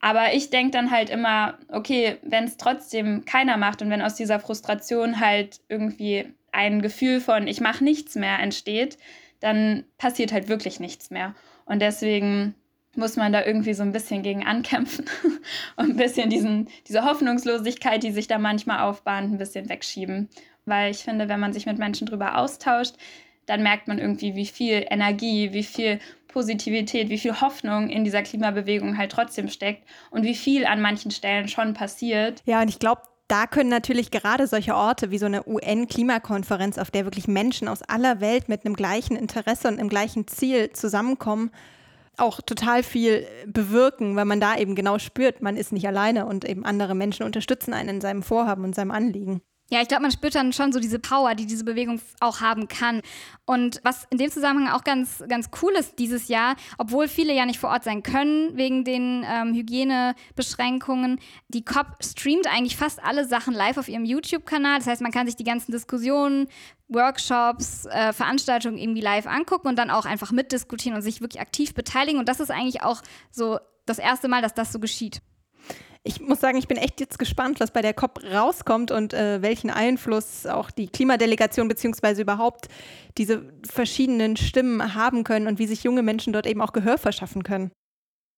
Aber 0.00 0.32
ich 0.34 0.50
denke 0.50 0.72
dann 0.72 0.90
halt 0.90 1.10
immer, 1.10 1.58
okay, 1.68 2.16
wenn 2.22 2.44
es 2.44 2.56
trotzdem 2.56 3.24
keiner 3.24 3.56
macht 3.56 3.82
und 3.82 3.90
wenn 3.90 4.02
aus 4.02 4.14
dieser 4.14 4.40
Frustration 4.40 5.20
halt 5.20 5.60
irgendwie 5.68 6.26
ein 6.52 6.82
Gefühl 6.82 7.20
von 7.20 7.46
ich 7.46 7.60
mache 7.60 7.84
nichts 7.84 8.14
mehr 8.14 8.38
entsteht, 8.38 8.96
dann 9.40 9.84
passiert 9.98 10.32
halt 10.32 10.48
wirklich 10.48 10.80
nichts 10.80 11.10
mehr. 11.10 11.34
Und 11.66 11.80
deswegen 11.80 12.54
muss 12.96 13.16
man 13.16 13.32
da 13.32 13.44
irgendwie 13.44 13.74
so 13.74 13.82
ein 13.82 13.92
bisschen 13.92 14.22
gegen 14.22 14.44
ankämpfen 14.44 15.04
und 15.76 15.90
ein 15.90 15.96
bisschen 15.96 16.30
diesen, 16.30 16.68
diese 16.88 17.04
Hoffnungslosigkeit, 17.04 18.02
die 18.02 18.10
sich 18.10 18.26
da 18.26 18.38
manchmal 18.38 18.80
aufbahnt, 18.80 19.32
ein 19.32 19.38
bisschen 19.38 19.68
wegschieben. 19.68 20.28
Weil 20.64 20.90
ich 20.90 20.98
finde, 20.98 21.28
wenn 21.28 21.40
man 21.40 21.52
sich 21.52 21.66
mit 21.66 21.78
Menschen 21.78 22.06
drüber 22.06 22.38
austauscht, 22.38 22.94
dann 23.46 23.62
merkt 23.62 23.88
man 23.88 23.98
irgendwie, 23.98 24.34
wie 24.34 24.46
viel 24.46 24.86
Energie, 24.90 25.52
wie 25.52 25.64
viel 25.64 26.00
Positivität, 26.32 27.08
wie 27.08 27.18
viel 27.18 27.40
Hoffnung 27.40 27.90
in 27.90 28.04
dieser 28.04 28.22
Klimabewegung 28.22 28.96
halt 28.96 29.12
trotzdem 29.12 29.48
steckt 29.48 29.86
und 30.10 30.24
wie 30.24 30.34
viel 30.34 30.66
an 30.66 30.80
manchen 30.80 31.10
Stellen 31.10 31.48
schon 31.48 31.74
passiert. 31.74 32.42
Ja, 32.46 32.62
und 32.62 32.68
ich 32.68 32.78
glaube, 32.78 33.02
da 33.28 33.46
können 33.46 33.70
natürlich 33.70 34.10
gerade 34.10 34.46
solche 34.48 34.74
Orte 34.74 35.10
wie 35.12 35.18
so 35.18 35.26
eine 35.26 35.46
UN-Klimakonferenz, 35.46 36.78
auf 36.78 36.90
der 36.90 37.04
wirklich 37.04 37.28
Menschen 37.28 37.68
aus 37.68 37.82
aller 37.82 38.20
Welt 38.20 38.48
mit 38.48 38.64
einem 38.64 38.74
gleichen 38.74 39.16
Interesse 39.16 39.68
und 39.68 39.78
einem 39.78 39.88
gleichen 39.88 40.26
Ziel 40.26 40.72
zusammenkommen, 40.72 41.50
auch 42.16 42.40
total 42.40 42.82
viel 42.82 43.26
bewirken, 43.46 44.16
weil 44.16 44.24
man 44.24 44.40
da 44.40 44.56
eben 44.56 44.74
genau 44.74 44.98
spürt, 44.98 45.42
man 45.42 45.56
ist 45.56 45.72
nicht 45.72 45.86
alleine 45.86 46.26
und 46.26 46.44
eben 46.44 46.64
andere 46.64 46.94
Menschen 46.94 47.24
unterstützen 47.24 47.72
einen 47.72 47.88
in 47.88 48.00
seinem 48.00 48.22
Vorhaben 48.22 48.64
und 48.64 48.74
seinem 48.74 48.90
Anliegen. 48.90 49.42
Ja, 49.72 49.80
ich 49.80 49.86
glaube, 49.86 50.02
man 50.02 50.10
spürt 50.10 50.34
dann 50.34 50.52
schon 50.52 50.72
so 50.72 50.80
diese 50.80 50.98
Power, 50.98 51.36
die 51.36 51.46
diese 51.46 51.62
Bewegung 51.64 52.00
auch 52.18 52.40
haben 52.40 52.66
kann. 52.66 53.02
Und 53.46 53.80
was 53.84 54.04
in 54.10 54.18
dem 54.18 54.28
Zusammenhang 54.28 54.74
auch 54.74 54.82
ganz, 54.82 55.22
ganz 55.28 55.48
cool 55.62 55.72
ist 55.72 56.00
dieses 56.00 56.26
Jahr, 56.26 56.56
obwohl 56.76 57.06
viele 57.06 57.32
ja 57.32 57.46
nicht 57.46 57.60
vor 57.60 57.70
Ort 57.70 57.84
sein 57.84 58.02
können 58.02 58.56
wegen 58.56 58.84
den 58.84 59.24
ähm, 59.24 59.54
Hygienebeschränkungen, 59.54 61.20
die 61.48 61.64
COP 61.64 61.86
streamt 62.02 62.48
eigentlich 62.48 62.76
fast 62.76 63.00
alle 63.02 63.24
Sachen 63.24 63.54
live 63.54 63.78
auf 63.78 63.88
ihrem 63.88 64.04
YouTube-Kanal. 64.04 64.78
Das 64.78 64.88
heißt, 64.88 65.02
man 65.02 65.12
kann 65.12 65.26
sich 65.26 65.36
die 65.36 65.44
ganzen 65.44 65.70
Diskussionen, 65.70 66.48
Workshops, 66.88 67.86
äh, 67.86 68.12
Veranstaltungen 68.12 68.76
irgendwie 68.76 69.00
live 69.00 69.28
angucken 69.28 69.68
und 69.68 69.76
dann 69.76 69.90
auch 69.90 70.04
einfach 70.04 70.32
mitdiskutieren 70.32 70.96
und 70.96 71.02
sich 71.02 71.20
wirklich 71.20 71.40
aktiv 71.40 71.74
beteiligen. 71.74 72.18
Und 72.18 72.28
das 72.28 72.40
ist 72.40 72.50
eigentlich 72.50 72.82
auch 72.82 73.02
so 73.30 73.60
das 73.86 74.00
erste 74.00 74.26
Mal, 74.26 74.42
dass 74.42 74.54
das 74.54 74.72
so 74.72 74.80
geschieht. 74.80 75.22
Ich 76.02 76.18
muss 76.20 76.40
sagen, 76.40 76.56
ich 76.56 76.66
bin 76.66 76.78
echt 76.78 76.98
jetzt 77.00 77.18
gespannt, 77.18 77.60
was 77.60 77.72
bei 77.72 77.82
der 77.82 77.92
COP 77.92 78.22
rauskommt 78.24 78.90
und 78.90 79.12
äh, 79.12 79.42
welchen 79.42 79.68
Einfluss 79.68 80.46
auch 80.46 80.70
die 80.70 80.88
Klimadelegation 80.88 81.68
beziehungsweise 81.68 82.22
überhaupt 82.22 82.68
diese 83.18 83.42
verschiedenen 83.68 84.36
Stimmen 84.36 84.94
haben 84.94 85.24
können 85.24 85.46
und 85.46 85.58
wie 85.58 85.66
sich 85.66 85.84
junge 85.84 86.02
Menschen 86.02 86.32
dort 86.32 86.46
eben 86.46 86.62
auch 86.62 86.72
Gehör 86.72 86.96
verschaffen 86.96 87.42
können. 87.42 87.70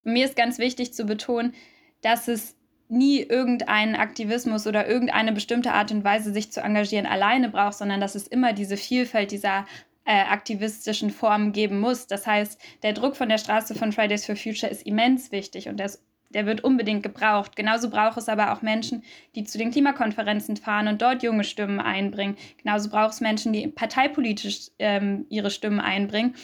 Mir 0.03 0.25
ist 0.25 0.35
ganz 0.35 0.59
wichtig 0.59 0.93
zu 0.93 1.05
betonen, 1.05 1.55
dass 2.01 2.27
es 2.27 2.57
nie 2.89 3.21
irgendeinen 3.21 3.95
Aktivismus 3.95 4.67
oder 4.67 4.89
irgendeine 4.89 5.33
bestimmte 5.33 5.73
Art 5.73 5.93
und 5.93 6.03
Weise, 6.03 6.33
sich 6.33 6.53
zu 6.53 6.61
engagieren, 6.61 7.07
alleine 7.07 7.49
braucht, 7.49 7.75
sondern 7.75 8.01
dass 8.01 8.17
es 8.17 8.27
immer 8.27 8.53
diese 8.53 8.77
Vielfalt 8.77 9.31
dieser 9.31 9.67
äh, 10.05 10.21
aktivistischen 10.23 11.11
Formen 11.11 11.53
geben 11.53 11.79
muss. 11.79 12.09
Das 12.09 12.27
heißt, 12.27 12.61
der 12.83 12.93
Druck 12.93 13.17
von 13.17 13.29
der 13.29 13.39
Straße 13.39 13.77
von 13.77 13.93
Fridays 13.93 14.27
for 14.27 14.37
Future 14.37 14.71
ist 14.71 14.85
immens 14.85 15.31
wichtig 15.31 15.69
und 15.69 15.79
der 15.79 15.87
ist 15.87 16.03
der 16.35 16.47
wird 16.47 16.65
unbedingt 16.65 17.03
gebraucht. 17.03 17.57
Genauso 17.57 17.91
braucht 17.91 18.19
es 18.19 18.29
aber 18.29 18.53
auch 18.53 18.63
Menschen, 18.63 19.03
die 19.35 19.45
zu 19.45 19.59
den 19.59 19.71
Klimakonferenzen 19.71 20.57
fahren 20.57 20.89
und 20.89 21.03
dort 21.03 21.23
junge 21.23 21.45
Stimmen 21.45 21.81
einbringen. 21.81 22.37
Genauso 22.63 22.91
braucht 22.91 23.13
es 23.13 23.21
Menschen, 23.21 23.53
die 23.53 23.69
parteipolitisch 23.69 24.71
ähm, 24.79 25.27
ihre 25.29 25.51
Stimmen 25.51 25.81
einbringen. 25.81 26.35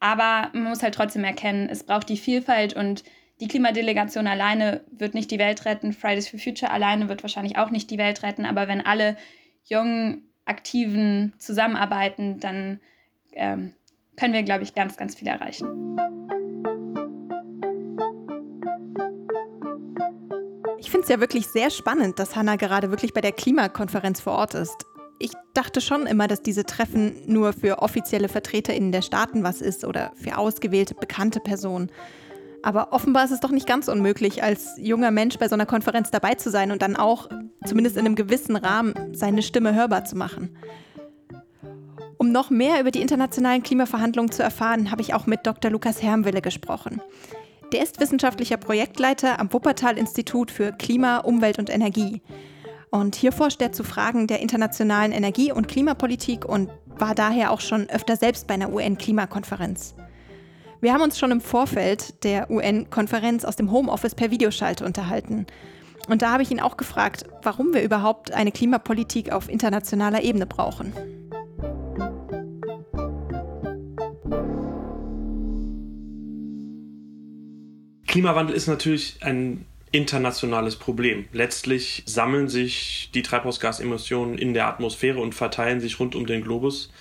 Aber 0.00 0.50
man 0.52 0.64
muss 0.64 0.82
halt 0.82 0.94
trotzdem 0.94 1.24
erkennen, 1.24 1.68
es 1.70 1.84
braucht 1.84 2.08
die 2.08 2.16
Vielfalt 2.16 2.74
und 2.74 3.02
die 3.40 3.48
Klimadelegation 3.48 4.26
alleine 4.26 4.82
wird 4.90 5.14
nicht 5.14 5.30
die 5.30 5.38
Welt 5.38 5.64
retten. 5.64 5.92
Fridays 5.92 6.28
for 6.28 6.40
Future 6.40 6.72
alleine 6.72 7.08
wird 7.08 7.22
wahrscheinlich 7.22 7.56
auch 7.56 7.70
nicht 7.70 7.90
die 7.90 7.98
Welt 7.98 8.22
retten. 8.22 8.44
Aber 8.44 8.66
wenn 8.66 8.84
alle 8.84 9.16
jungen 9.64 10.28
Aktiven 10.44 11.34
zusammenarbeiten, 11.38 12.40
dann 12.40 12.80
ähm, 13.32 13.74
können 14.16 14.34
wir, 14.34 14.42
glaube 14.42 14.64
ich, 14.64 14.74
ganz, 14.74 14.96
ganz 14.96 15.14
viel 15.14 15.28
erreichen. 15.28 15.96
Ich 20.88 20.90
finde 20.90 21.04
es 21.04 21.10
ja 21.10 21.20
wirklich 21.20 21.46
sehr 21.48 21.68
spannend, 21.68 22.18
dass 22.18 22.34
Hanna 22.34 22.56
gerade 22.56 22.88
wirklich 22.88 23.12
bei 23.12 23.20
der 23.20 23.32
Klimakonferenz 23.32 24.22
vor 24.22 24.32
Ort 24.32 24.54
ist. 24.54 24.86
Ich 25.18 25.32
dachte 25.52 25.82
schon 25.82 26.06
immer, 26.06 26.28
dass 26.28 26.40
diese 26.40 26.64
Treffen 26.64 27.14
nur 27.26 27.52
für 27.52 27.82
offizielle 27.82 28.30
VertreterInnen 28.30 28.90
der 28.90 29.02
Staaten 29.02 29.44
was 29.44 29.60
ist 29.60 29.84
oder 29.84 30.12
für 30.14 30.38
ausgewählte, 30.38 30.94
bekannte 30.94 31.40
Personen. 31.40 31.90
Aber 32.62 32.94
offenbar 32.94 33.26
ist 33.26 33.32
es 33.32 33.40
doch 33.40 33.50
nicht 33.50 33.66
ganz 33.66 33.88
unmöglich, 33.88 34.42
als 34.42 34.76
junger 34.78 35.10
Mensch 35.10 35.36
bei 35.36 35.46
so 35.46 35.56
einer 35.56 35.66
Konferenz 35.66 36.10
dabei 36.10 36.36
zu 36.36 36.50
sein 36.50 36.72
und 36.72 36.80
dann 36.80 36.96
auch, 36.96 37.28
zumindest 37.66 37.98
in 37.98 38.06
einem 38.06 38.16
gewissen 38.16 38.56
Rahmen, 38.56 38.94
seine 39.12 39.42
Stimme 39.42 39.74
hörbar 39.74 40.06
zu 40.06 40.16
machen. 40.16 40.56
Um 42.16 42.32
noch 42.32 42.48
mehr 42.48 42.80
über 42.80 42.92
die 42.92 43.02
internationalen 43.02 43.62
Klimaverhandlungen 43.62 44.32
zu 44.32 44.42
erfahren, 44.42 44.90
habe 44.90 45.02
ich 45.02 45.12
auch 45.12 45.26
mit 45.26 45.46
Dr. 45.46 45.70
Lukas 45.70 46.02
Hermwille 46.02 46.40
gesprochen. 46.40 47.02
Der 47.72 47.82
ist 47.82 48.00
wissenschaftlicher 48.00 48.56
Projektleiter 48.56 49.38
am 49.38 49.52
Wuppertal-Institut 49.52 50.50
für 50.50 50.72
Klima, 50.72 51.18
Umwelt 51.18 51.58
und 51.58 51.68
Energie. 51.68 52.22
Und 52.90 53.14
hier 53.14 53.30
forscht 53.30 53.60
er 53.60 53.72
zu 53.72 53.84
Fragen 53.84 54.26
der 54.26 54.40
internationalen 54.40 55.12
Energie- 55.12 55.52
und 55.52 55.68
Klimapolitik 55.68 56.46
und 56.46 56.70
war 56.96 57.14
daher 57.14 57.52
auch 57.52 57.60
schon 57.60 57.90
öfter 57.90 58.16
selbst 58.16 58.46
bei 58.46 58.54
einer 58.54 58.72
UN-Klimakonferenz. 58.72 59.94
Wir 60.80 60.94
haben 60.94 61.02
uns 61.02 61.18
schon 61.18 61.30
im 61.30 61.42
Vorfeld 61.42 62.24
der 62.24 62.50
UN-Konferenz 62.50 63.44
aus 63.44 63.56
dem 63.56 63.70
Homeoffice 63.70 64.14
per 64.14 64.30
Videoschalte 64.30 64.86
unterhalten. 64.86 65.46
Und 66.08 66.22
da 66.22 66.32
habe 66.32 66.42
ich 66.42 66.50
ihn 66.50 66.60
auch 66.60 66.78
gefragt, 66.78 67.24
warum 67.42 67.74
wir 67.74 67.82
überhaupt 67.82 68.32
eine 68.32 68.50
Klimapolitik 68.52 69.30
auf 69.30 69.50
internationaler 69.50 70.22
Ebene 70.22 70.46
brauchen. 70.46 70.94
Klimawandel 78.18 78.56
ist 78.56 78.66
natürlich 78.66 79.18
ein 79.20 79.64
internationales 79.92 80.74
Problem. 80.74 81.26
Letztlich 81.32 82.02
sammeln 82.04 82.48
sich 82.48 83.10
die 83.14 83.22
Treibhausgasemissionen 83.22 84.38
in 84.38 84.54
der 84.54 84.66
Atmosphäre 84.66 85.20
und 85.20 85.36
verteilen 85.36 85.78
sich 85.78 86.00
rund 86.00 86.16
um 86.16 86.26
den 86.26 86.42
Globus. 86.42 86.92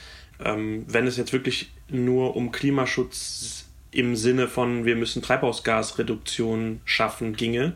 Ähm, 0.45 0.86
wenn 0.88 1.08
es 1.08 1.17
jetzt 1.17 1.34
wirklich 1.34 1.71
nur 1.89 2.36
um 2.36 2.51
Klimaschutz 2.51 3.65
im 3.89 4.15
Sinne 4.15 4.47
von 4.47 4.86
wir 4.86 4.95
müssen 4.95 5.23
Treibhausgasreduktion 5.23 6.82
schaffen 6.86 7.36
ginge, 7.36 7.73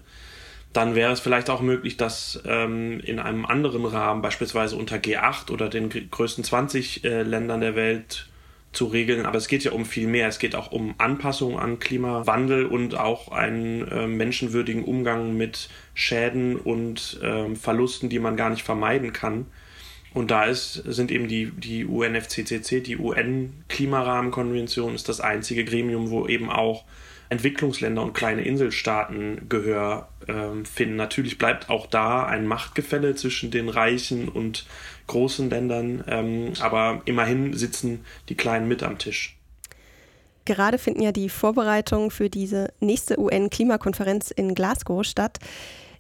dann 0.72 0.94
wäre 0.94 1.12
es 1.12 1.20
vielleicht 1.20 1.50
auch 1.50 1.62
möglich, 1.62 1.98
dass 1.98 2.44
ähm, 2.46 3.00
in 3.00 3.18
einem 3.18 3.48
anderen 3.48 3.86
Rahmen, 3.86 4.22
beispielsweise 4.22 4.76
unter 4.76 4.98
G8 4.98 5.50
oder 5.50 5.68
den 5.68 5.90
größten 5.90 6.44
20 6.44 7.06
äh, 7.06 7.24
Ländern 7.24 7.62
der 7.62 7.76
Welt, 7.76 8.28
zu 8.72 8.86
regeln. 8.86 9.26
Aber 9.26 9.38
es 9.38 9.48
geht 9.48 9.64
ja 9.64 9.72
um 9.72 9.86
viel 9.86 10.08
mehr. 10.08 10.28
Es 10.28 10.40
geht 10.40 10.56
auch 10.56 10.72
um 10.72 10.96
Anpassung 10.98 11.60
an 11.60 11.80
Klimawandel 11.80 12.66
und 12.66 12.96
auch 12.96 13.32
einen 13.32 13.88
äh, 13.88 14.08
menschenwürdigen 14.08 14.84
Umgang 14.84 15.36
mit 15.36 15.70
Schäden 15.94 16.56
und 16.58 17.20
äh, 17.22 17.56
Verlusten, 17.56 18.10
die 18.10 18.20
man 18.20 18.38
gar 18.38 18.50
nicht 18.50 18.64
vermeiden 18.64 19.14
kann. 19.14 19.48
Und 20.14 20.30
da 20.32 20.44
ist, 20.46 20.74
sind 20.74 21.12
eben 21.12 21.28
die, 21.28 21.52
die 21.52 21.86
UNFCCC, 21.86 22.82
die 22.82 22.98
UN-Klimarahmenkonvention, 22.98 24.94
ist 24.94 25.08
das 25.08 25.22
einzige 25.22 25.64
Gremium, 25.64 26.10
wo 26.10 26.28
eben 26.28 26.50
auch 26.50 26.84
Entwicklungsländer 27.30 28.02
und 28.02 28.14
kleine 28.14 28.42
Inselstaaten 28.42 29.48
Gehör 29.48 30.10
äh, 30.28 30.66
finden. 30.66 30.96
Natürlich 30.96 31.38
bleibt 31.38 31.70
auch 31.70 31.88
da 31.88 32.26
ein 32.26 32.46
Machtgefälle 32.46 33.16
zwischen 33.16 33.52
den 33.52 33.70
reichen 33.70 34.30
und 34.30 34.66
großen 35.08 35.50
Ländern, 35.50 36.04
ähm, 36.08 36.54
aber 36.60 37.02
immerhin 37.06 37.54
sitzen 37.54 38.06
die 38.30 38.36
Kleinen 38.36 38.68
mit 38.68 38.84
am 38.84 38.98
Tisch. 38.98 39.38
Gerade 40.46 40.78
finden 40.78 41.02
ja 41.02 41.12
die 41.12 41.30
Vorbereitungen 41.30 42.10
für 42.10 42.30
diese 42.30 42.74
nächste 42.80 43.20
UN-Klimakonferenz 43.20 44.32
in 44.32 44.56
Glasgow 44.56 45.06
statt. 45.06 45.40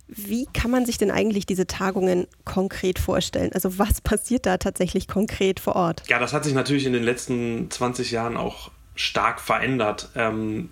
Wie 0.07 0.45
kann 0.51 0.71
man 0.71 0.85
sich 0.85 0.97
denn 0.97 1.11
eigentlich 1.11 1.45
diese 1.45 1.67
Tagungen 1.67 2.27
konkret 2.43 2.99
vorstellen? 2.99 3.51
Also 3.53 3.77
was 3.77 4.01
passiert 4.01 4.45
da 4.45 4.57
tatsächlich 4.57 5.07
konkret 5.07 5.59
vor 5.59 5.75
Ort? 5.75 6.03
Ja, 6.07 6.19
das 6.19 6.33
hat 6.33 6.43
sich 6.43 6.53
natürlich 6.53 6.85
in 6.85 6.93
den 6.93 7.03
letzten 7.03 7.69
20 7.69 8.11
Jahren 8.11 8.35
auch 8.35 8.71
stark 8.95 9.39
verändert. 9.39 10.09
Ähm, 10.15 10.69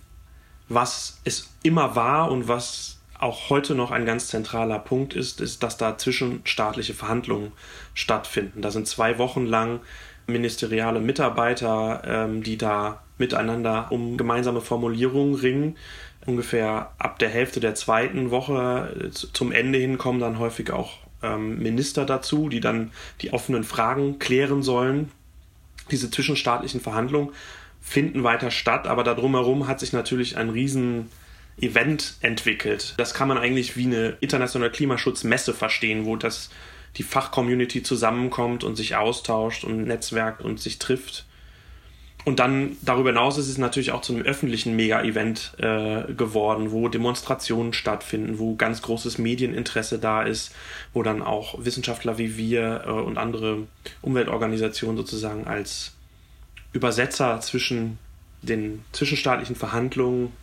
was 0.69 1.19
es 1.23 1.49
immer 1.63 1.95
war 1.95 2.31
und 2.31 2.47
was 2.47 2.98
auch 3.19 3.49
heute 3.49 3.75
noch 3.75 3.91
ein 3.91 4.05
ganz 4.05 4.27
zentraler 4.27 4.79
Punkt 4.79 5.13
ist, 5.13 5.41
ist, 5.41 5.61
dass 5.61 5.77
da 5.77 5.97
zwischenstaatliche 5.97 6.93
Verhandlungen 6.93 7.51
stattfinden. 7.93 8.61
Da 8.61 8.71
sind 8.71 8.87
zwei 8.87 9.17
Wochen 9.17 9.45
lang 9.45 9.81
ministeriale 10.25 11.01
Mitarbeiter, 11.01 12.01
ähm, 12.05 12.43
die 12.43 12.57
da 12.57 13.03
miteinander 13.17 13.91
um 13.91 14.17
gemeinsame 14.17 14.61
Formulierungen 14.61 15.35
ringen. 15.35 15.77
Ungefähr 16.25 16.93
ab 16.97 17.19
der 17.19 17.29
Hälfte 17.29 17.59
der 17.59 17.75
zweiten 17.75 18.31
Woche 18.31 18.95
äh, 19.07 19.09
zum 19.11 19.51
Ende 19.51 19.79
hin 19.79 19.97
kommen 19.97 20.19
dann 20.19 20.39
häufig 20.39 20.71
auch 20.71 20.99
ähm, 21.21 21.59
Minister 21.59 22.05
dazu, 22.05 22.47
die 22.47 22.61
dann 22.61 22.91
die 23.21 23.33
offenen 23.33 23.65
Fragen 23.65 24.19
klären 24.19 24.63
sollen. 24.63 25.11
Diese 25.91 26.09
zwischenstaatlichen 26.09 26.79
Verhandlungen 26.79 27.31
finden 27.81 28.23
weiter 28.23 28.51
statt, 28.51 28.87
aber 28.87 29.03
da 29.03 29.13
drumherum 29.13 29.67
hat 29.67 29.79
sich 29.79 29.91
natürlich 29.91 30.37
ein 30.37 30.49
riesen 30.49 31.09
Event 31.61 32.15
entwickelt. 32.21 32.93
Das 32.97 33.13
kann 33.13 33.27
man 33.27 33.37
eigentlich 33.37 33.77
wie 33.77 33.85
eine 33.85 34.17
internationale 34.19 34.71
Klimaschutzmesse 34.71 35.53
verstehen, 35.53 36.05
wo 36.05 36.15
das 36.15 36.49
die 36.97 37.03
Fachcommunity 37.03 37.83
zusammenkommt 37.83 38.63
und 38.63 38.75
sich 38.75 38.95
austauscht 38.95 39.63
und 39.63 39.83
netzwerkt 39.85 40.41
und 40.41 40.59
sich 40.59 40.79
trifft. 40.79 41.25
Und 42.25 42.39
dann 42.39 42.75
darüber 42.81 43.09
hinaus 43.09 43.37
ist 43.37 43.47
es 43.47 43.57
natürlich 43.57 43.91
auch 43.91 44.01
zu 44.01 44.13
einem 44.13 44.23
öffentlichen 44.23 44.75
Mega-Event 44.75 45.53
äh, 45.57 46.13
geworden, 46.13 46.71
wo 46.71 46.89
Demonstrationen 46.89 47.73
stattfinden, 47.73 48.39
wo 48.39 48.55
ganz 48.55 48.81
großes 48.81 49.17
Medieninteresse 49.17 49.99
da 49.99 50.23
ist, 50.23 50.53
wo 50.93 51.01
dann 51.01 51.21
auch 51.21 51.63
Wissenschaftler 51.63 52.17
wie 52.17 52.37
wir 52.37 52.83
äh, 52.85 52.91
und 52.91 53.17
andere 53.17 53.67
Umweltorganisationen 54.01 54.97
sozusagen 54.97 55.47
als 55.47 55.93
Übersetzer 56.73 57.39
zwischen 57.39 57.97
den 58.41 58.83
zwischenstaatlichen 58.91 59.55
Verhandlungen 59.55 60.33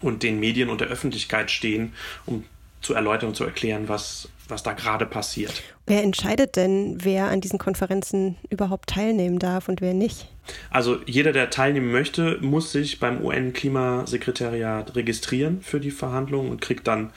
und 0.00 0.22
den 0.22 0.40
Medien 0.40 0.70
und 0.70 0.80
der 0.80 0.88
Öffentlichkeit 0.88 1.50
stehen, 1.50 1.92
um 2.26 2.44
zu 2.80 2.94
erläutern 2.94 3.30
und 3.30 3.34
zu 3.34 3.44
erklären, 3.44 3.88
was, 3.88 4.28
was 4.48 4.62
da 4.62 4.72
gerade 4.72 5.04
passiert. 5.06 5.62
Wer 5.86 6.02
entscheidet 6.02 6.56
denn, 6.56 6.98
wer 7.02 7.28
an 7.28 7.40
diesen 7.40 7.58
Konferenzen 7.58 8.36
überhaupt 8.50 8.90
teilnehmen 8.90 9.38
darf 9.38 9.68
und 9.68 9.80
wer 9.80 9.94
nicht? 9.94 10.28
Also 10.70 10.98
jeder, 11.06 11.32
der 11.32 11.50
teilnehmen 11.50 11.90
möchte, 11.90 12.38
muss 12.40 12.72
sich 12.72 13.00
beim 13.00 13.22
UN-Klimasekretariat 13.22 14.94
registrieren 14.94 15.60
für 15.62 15.80
die 15.80 15.90
Verhandlungen 15.90 16.50
und 16.50 16.60
kriegt 16.60 16.86
dann 16.86 17.10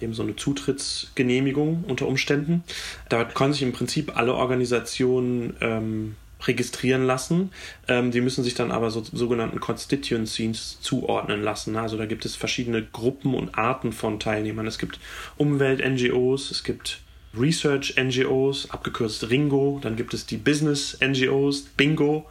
eben 0.00 0.14
so 0.14 0.22
eine 0.22 0.36
Zutrittsgenehmigung 0.36 1.84
unter 1.86 2.08
Umständen. 2.08 2.64
Da 3.08 3.24
können 3.24 3.52
sich 3.52 3.62
im 3.62 3.72
Prinzip 3.72 4.16
alle 4.16 4.34
Organisationen 4.34 5.56
ähm, 5.60 6.16
registrieren 6.46 7.04
lassen. 7.04 7.50
Ähm, 7.88 8.10
die 8.10 8.20
müssen 8.20 8.44
sich 8.44 8.54
dann 8.54 8.70
aber 8.70 8.90
so, 8.90 9.02
sogenannten 9.02 9.60
Constituencies 9.60 10.78
zuordnen 10.80 11.42
lassen. 11.42 11.76
Also 11.76 11.96
da 11.96 12.06
gibt 12.06 12.24
es 12.24 12.36
verschiedene 12.36 12.82
Gruppen 12.82 13.34
und 13.34 13.56
Arten 13.56 13.92
von 13.92 14.20
Teilnehmern. 14.20 14.66
Es 14.66 14.78
gibt 14.78 14.98
Umwelt-NGOs, 15.36 16.50
es 16.50 16.64
gibt 16.64 17.00
Research-NGOs, 17.36 18.70
abgekürzt 18.70 19.28
Ringo, 19.28 19.80
dann 19.82 19.96
gibt 19.96 20.14
es 20.14 20.26
die 20.26 20.36
Business-NGOs, 20.36 21.62
Bingo, 21.76 22.26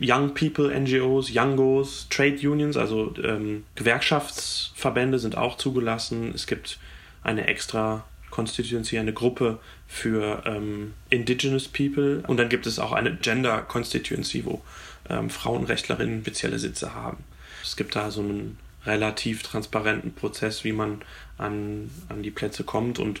Young 0.00 0.32
People 0.32 0.74
NGOs, 0.78 1.30
Youngos, 1.34 2.06
Trade 2.08 2.36
Unions, 2.48 2.76
also 2.78 3.12
ähm, 3.22 3.64
Gewerkschaftsverbände 3.74 5.18
sind 5.18 5.36
auch 5.36 5.58
zugelassen. 5.58 6.32
Es 6.34 6.46
gibt 6.46 6.78
eine 7.22 7.46
extra 7.48 8.04
Constituency, 8.40 8.98
eine 8.98 9.12
Gruppe 9.12 9.58
für 9.86 10.42
ähm, 10.46 10.94
Indigenous 11.10 11.68
People. 11.68 12.22
Und 12.26 12.38
dann 12.38 12.48
gibt 12.48 12.66
es 12.66 12.78
auch 12.78 12.92
eine 12.92 13.14
Gender 13.16 13.60
Constituency, 13.60 14.46
wo 14.46 14.62
ähm, 15.10 15.28
Frauenrechtlerinnen 15.28 16.22
spezielle 16.22 16.58
Sitze 16.58 16.94
haben. 16.94 17.18
Es 17.62 17.76
gibt 17.76 17.94
da 17.96 18.10
so 18.10 18.22
einen 18.22 18.58
relativ 18.86 19.42
transparenten 19.42 20.14
Prozess, 20.14 20.64
wie 20.64 20.72
man 20.72 21.02
an, 21.36 21.90
an 22.08 22.22
die 22.22 22.30
Plätze 22.30 22.64
kommt 22.64 22.98
und 22.98 23.20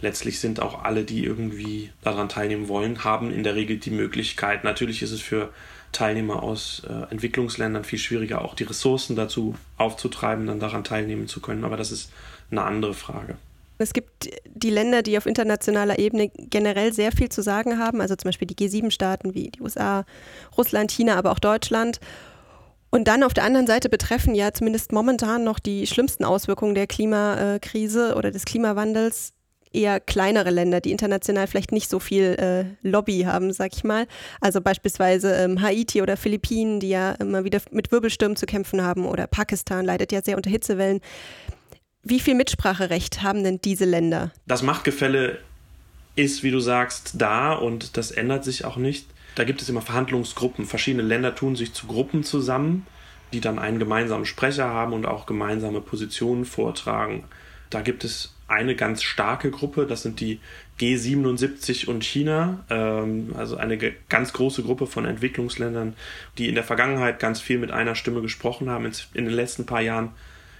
letztlich 0.00 0.40
sind 0.40 0.60
auch 0.60 0.84
alle, 0.84 1.04
die 1.04 1.22
irgendwie 1.22 1.90
daran 2.02 2.30
teilnehmen 2.30 2.68
wollen, 2.68 3.04
haben 3.04 3.30
in 3.30 3.42
der 3.42 3.56
Regel 3.56 3.76
die 3.76 3.90
Möglichkeit. 3.90 4.64
Natürlich 4.64 5.02
ist 5.02 5.12
es 5.12 5.20
für 5.20 5.50
Teilnehmer 5.92 6.42
aus 6.42 6.82
äh, 6.88 7.12
Entwicklungsländern 7.12 7.84
viel 7.84 7.98
schwieriger, 7.98 8.42
auch 8.42 8.54
die 8.54 8.64
Ressourcen 8.64 9.16
dazu 9.16 9.54
aufzutreiben, 9.76 10.46
dann 10.46 10.60
daran 10.60 10.82
teilnehmen 10.82 11.28
zu 11.28 11.40
können, 11.40 11.64
aber 11.64 11.76
das 11.76 11.92
ist 11.92 12.10
eine 12.50 12.62
andere 12.62 12.94
Frage. 12.94 13.36
Es 13.78 13.92
gibt 13.92 14.30
die 14.46 14.70
Länder, 14.70 15.02
die 15.02 15.18
auf 15.18 15.26
internationaler 15.26 15.98
Ebene 15.98 16.30
generell 16.36 16.92
sehr 16.92 17.12
viel 17.12 17.28
zu 17.28 17.42
sagen 17.42 17.78
haben, 17.78 18.00
also 18.00 18.16
zum 18.16 18.28
Beispiel 18.28 18.48
die 18.48 18.56
G7-Staaten 18.56 19.34
wie 19.34 19.50
die 19.50 19.60
USA, 19.60 20.04
Russland, 20.56 20.90
China, 20.90 21.16
aber 21.16 21.32
auch 21.32 21.38
Deutschland. 21.38 22.00
Und 22.90 23.08
dann 23.08 23.22
auf 23.22 23.34
der 23.34 23.44
anderen 23.44 23.66
Seite 23.66 23.88
betreffen 23.88 24.34
ja 24.34 24.52
zumindest 24.52 24.92
momentan 24.92 25.44
noch 25.44 25.58
die 25.58 25.86
schlimmsten 25.86 26.24
Auswirkungen 26.24 26.74
der 26.74 26.86
Klimakrise 26.86 28.14
oder 28.14 28.30
des 28.30 28.44
Klimawandels 28.44 29.34
eher 29.72 30.00
kleinere 30.00 30.50
Länder, 30.50 30.80
die 30.80 30.90
international 30.90 31.46
vielleicht 31.46 31.72
nicht 31.72 31.90
so 31.90 31.98
viel 31.98 32.34
äh, 32.38 32.88
Lobby 32.88 33.22
haben, 33.22 33.52
sag 33.52 33.74
ich 33.74 33.84
mal. 33.84 34.06
Also 34.40 34.60
beispielsweise 34.60 35.34
ähm, 35.34 35.60
Haiti 35.60 36.02
oder 36.02 36.16
Philippinen, 36.16 36.80
die 36.80 36.88
ja 36.88 37.12
immer 37.12 37.44
wieder 37.44 37.60
mit 37.70 37.92
Wirbelstürmen 37.92 38.36
zu 38.36 38.46
kämpfen 38.46 38.82
haben, 38.82 39.04
oder 39.04 39.26
Pakistan 39.26 39.84
leidet 39.84 40.12
ja 40.12 40.22
sehr 40.22 40.36
unter 40.36 40.50
Hitzewellen. 40.50 41.00
Wie 42.08 42.20
viel 42.20 42.36
Mitspracherecht 42.36 43.24
haben 43.24 43.42
denn 43.42 43.60
diese 43.60 43.84
Länder? 43.84 44.30
Das 44.46 44.62
Machtgefälle 44.62 45.40
ist, 46.14 46.44
wie 46.44 46.52
du 46.52 46.60
sagst, 46.60 47.14
da 47.20 47.52
und 47.52 47.96
das 47.96 48.12
ändert 48.12 48.44
sich 48.44 48.64
auch 48.64 48.76
nicht. 48.76 49.08
Da 49.34 49.42
gibt 49.42 49.60
es 49.60 49.68
immer 49.68 49.82
Verhandlungsgruppen. 49.82 50.66
Verschiedene 50.66 51.02
Länder 51.02 51.34
tun 51.34 51.56
sich 51.56 51.72
zu 51.72 51.88
Gruppen 51.88 52.22
zusammen, 52.22 52.86
die 53.32 53.40
dann 53.40 53.58
einen 53.58 53.80
gemeinsamen 53.80 54.24
Sprecher 54.24 54.68
haben 54.68 54.92
und 54.92 55.04
auch 55.04 55.26
gemeinsame 55.26 55.80
Positionen 55.80 56.44
vortragen. 56.44 57.24
Da 57.70 57.80
gibt 57.80 58.04
es 58.04 58.36
eine 58.46 58.76
ganz 58.76 59.02
starke 59.02 59.50
Gruppe, 59.50 59.84
das 59.84 60.02
sind 60.02 60.20
die 60.20 60.38
G77 60.78 61.88
und 61.88 62.04
China, 62.04 62.64
ähm, 62.70 63.34
also 63.36 63.56
eine 63.56 63.76
ganz 64.08 64.32
große 64.32 64.62
Gruppe 64.62 64.86
von 64.86 65.06
Entwicklungsländern, 65.06 65.94
die 66.38 66.48
in 66.48 66.54
der 66.54 66.62
Vergangenheit 66.62 67.18
ganz 67.18 67.40
viel 67.40 67.58
mit 67.58 67.72
einer 67.72 67.96
Stimme 67.96 68.22
gesprochen 68.22 68.70
haben. 68.70 68.88
In 69.14 69.24
den 69.24 69.34
letzten 69.34 69.66
paar 69.66 69.80
Jahren 69.80 70.12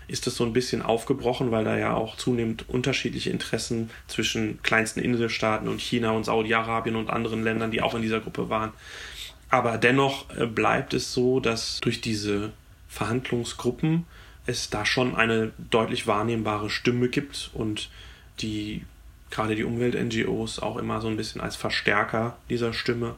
ist 0.09 0.27
das 0.27 0.37
so 0.37 0.45
ein 0.45 0.53
bisschen 0.53 0.83
aufgebrochen, 0.83 1.51
weil 1.51 1.65
da 1.65 1.77
ja 1.77 1.95
auch 1.95 2.17
zunehmend 2.17 2.69
unterschiedliche 2.69 3.31
Interessen 3.31 3.91
zwischen 4.07 4.63
kleinsten 4.63 5.01
Inselstaaten 5.01 5.69
und 5.69 5.81
China 5.81 6.11
und 6.11 6.25
Saudi-Arabien 6.25 6.97
und 6.97 7.11
anderen 7.11 7.43
Ländern, 7.43 7.71
die 7.71 7.83
auch 7.83 7.95
in 7.95 8.03
dieser 8.03 8.21
Gruppe 8.21 8.49
waren. 8.49 8.73
Aber 9.51 9.79
dennoch 9.79 10.31
äh, 10.37 10.47
bleibt 10.47 10.95
es 10.95 11.13
so, 11.13 11.41
dass 11.41 11.81
durch 11.81 12.01
diese 12.01 12.53
Verhandlungsgruppen 12.89 14.07
es 14.47 14.71
da 14.71 14.87
schon 14.87 15.17
eine 15.17 15.53
deutlich 15.59 16.07
wahrnehmbare 16.07 16.71
Stimme 16.71 17.09
gibt 17.09 17.51
und 17.53 17.91
die 18.41 18.85
gerade 19.31 19.57
die 19.57 19.65
Umwelt-NGOs 19.65 20.61
auch 20.61 20.77
immer 20.77 21.01
so 21.01 21.09
ein 21.09 21.17
bisschen 21.17 21.41
als 21.41 21.57
Verstärker 21.57 22.37
dieser 22.49 22.73
Stimme 22.73 23.17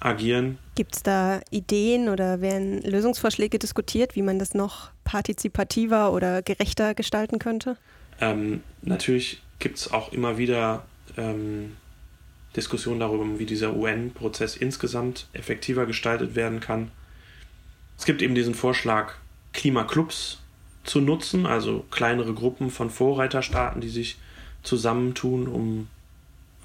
agieren. 0.00 0.58
Gibt 0.74 0.96
es 0.96 1.02
da 1.02 1.40
Ideen 1.50 2.08
oder 2.08 2.40
werden 2.40 2.82
Lösungsvorschläge 2.82 3.58
diskutiert, 3.58 4.14
wie 4.14 4.22
man 4.22 4.38
das 4.38 4.54
noch 4.54 4.90
partizipativer 5.04 6.12
oder 6.12 6.42
gerechter 6.42 6.94
gestalten 6.94 7.38
könnte? 7.38 7.76
Ähm, 8.20 8.62
natürlich 8.82 9.42
gibt 9.58 9.78
es 9.78 9.92
auch 9.92 10.12
immer 10.12 10.38
wieder 10.38 10.84
ähm, 11.16 11.76
Diskussionen 12.54 13.00
darüber, 13.00 13.38
wie 13.38 13.46
dieser 13.46 13.74
UN-Prozess 13.74 14.56
insgesamt 14.56 15.28
effektiver 15.32 15.86
gestaltet 15.86 16.34
werden 16.34 16.60
kann. 16.60 16.90
Es 17.98 18.04
gibt 18.04 18.22
eben 18.22 18.34
diesen 18.34 18.54
Vorschlag, 18.54 19.14
Klimaclubs 19.52 20.40
zu 20.84 21.00
nutzen, 21.00 21.46
also 21.46 21.84
kleinere 21.90 22.34
Gruppen 22.34 22.70
von 22.70 22.90
Vorreiterstaaten, 22.90 23.80
die 23.80 23.88
sich 23.88 24.16
zusammentun, 24.62 25.48
um 25.48 25.88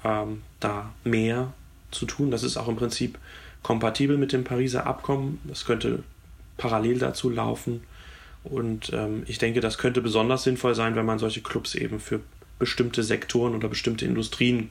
ähm, 0.04 0.42
da 0.60 0.92
mehr 1.04 1.52
zu 1.92 2.06
tun. 2.06 2.30
Das 2.30 2.42
ist 2.42 2.56
auch 2.56 2.68
im 2.68 2.76
Prinzip 2.76 3.18
kompatibel 3.62 4.18
mit 4.18 4.32
dem 4.32 4.44
Pariser 4.44 4.86
Abkommen. 4.86 5.40
Das 5.44 5.64
könnte 5.64 6.02
parallel 6.56 6.98
dazu 6.98 7.30
laufen. 7.30 7.82
Und 8.44 8.92
ähm, 8.92 9.22
ich 9.26 9.38
denke, 9.38 9.60
das 9.60 9.78
könnte 9.78 10.00
besonders 10.00 10.42
sinnvoll 10.42 10.74
sein, 10.74 10.96
wenn 10.96 11.06
man 11.06 11.18
solche 11.18 11.42
Clubs 11.42 11.74
eben 11.74 12.00
für 12.00 12.20
bestimmte 12.58 13.02
Sektoren 13.02 13.54
oder 13.54 13.68
bestimmte 13.68 14.04
Industrien 14.04 14.70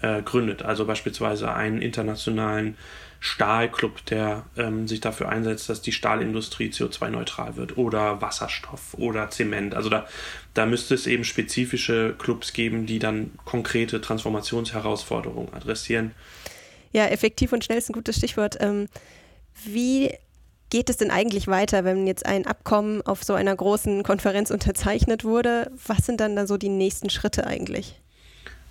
äh, 0.00 0.22
gründet. 0.22 0.62
Also 0.62 0.86
beispielsweise 0.86 1.52
einen 1.52 1.82
internationalen 1.82 2.76
Stahlclub, 3.20 4.04
der 4.06 4.44
ähm, 4.56 4.86
sich 4.86 5.00
dafür 5.00 5.28
einsetzt, 5.28 5.68
dass 5.68 5.82
die 5.82 5.92
Stahlindustrie 5.92 6.68
CO2-neutral 6.68 7.56
wird 7.56 7.76
oder 7.76 8.20
Wasserstoff 8.22 8.94
oder 8.94 9.28
Zement. 9.30 9.74
Also 9.74 9.88
da, 9.88 10.06
da 10.54 10.66
müsste 10.66 10.94
es 10.94 11.06
eben 11.06 11.24
spezifische 11.24 12.14
Clubs 12.16 12.52
geben, 12.52 12.86
die 12.86 12.98
dann 12.98 13.32
konkrete 13.44 14.00
Transformationsherausforderungen 14.00 15.52
adressieren. 15.52 16.12
Ja, 16.92 17.06
effektiv 17.06 17.52
und 17.52 17.64
schnell 17.64 17.78
ist 17.78 17.90
ein 17.90 17.94
gutes 17.94 18.16
Stichwort. 18.16 18.56
Ähm, 18.60 18.88
wie 19.64 20.12
geht 20.70 20.90
es 20.90 20.98
denn 20.98 21.10
eigentlich 21.10 21.48
weiter, 21.48 21.84
wenn 21.84 22.06
jetzt 22.06 22.24
ein 22.24 22.46
Abkommen 22.46 23.02
auf 23.02 23.24
so 23.24 23.34
einer 23.34 23.54
großen 23.54 24.02
Konferenz 24.04 24.50
unterzeichnet 24.50 25.24
wurde? 25.24 25.70
Was 25.86 26.06
sind 26.06 26.20
dann 26.20 26.36
da 26.36 26.46
so 26.46 26.56
die 26.56 26.68
nächsten 26.68 27.10
Schritte 27.10 27.46
eigentlich? 27.46 28.00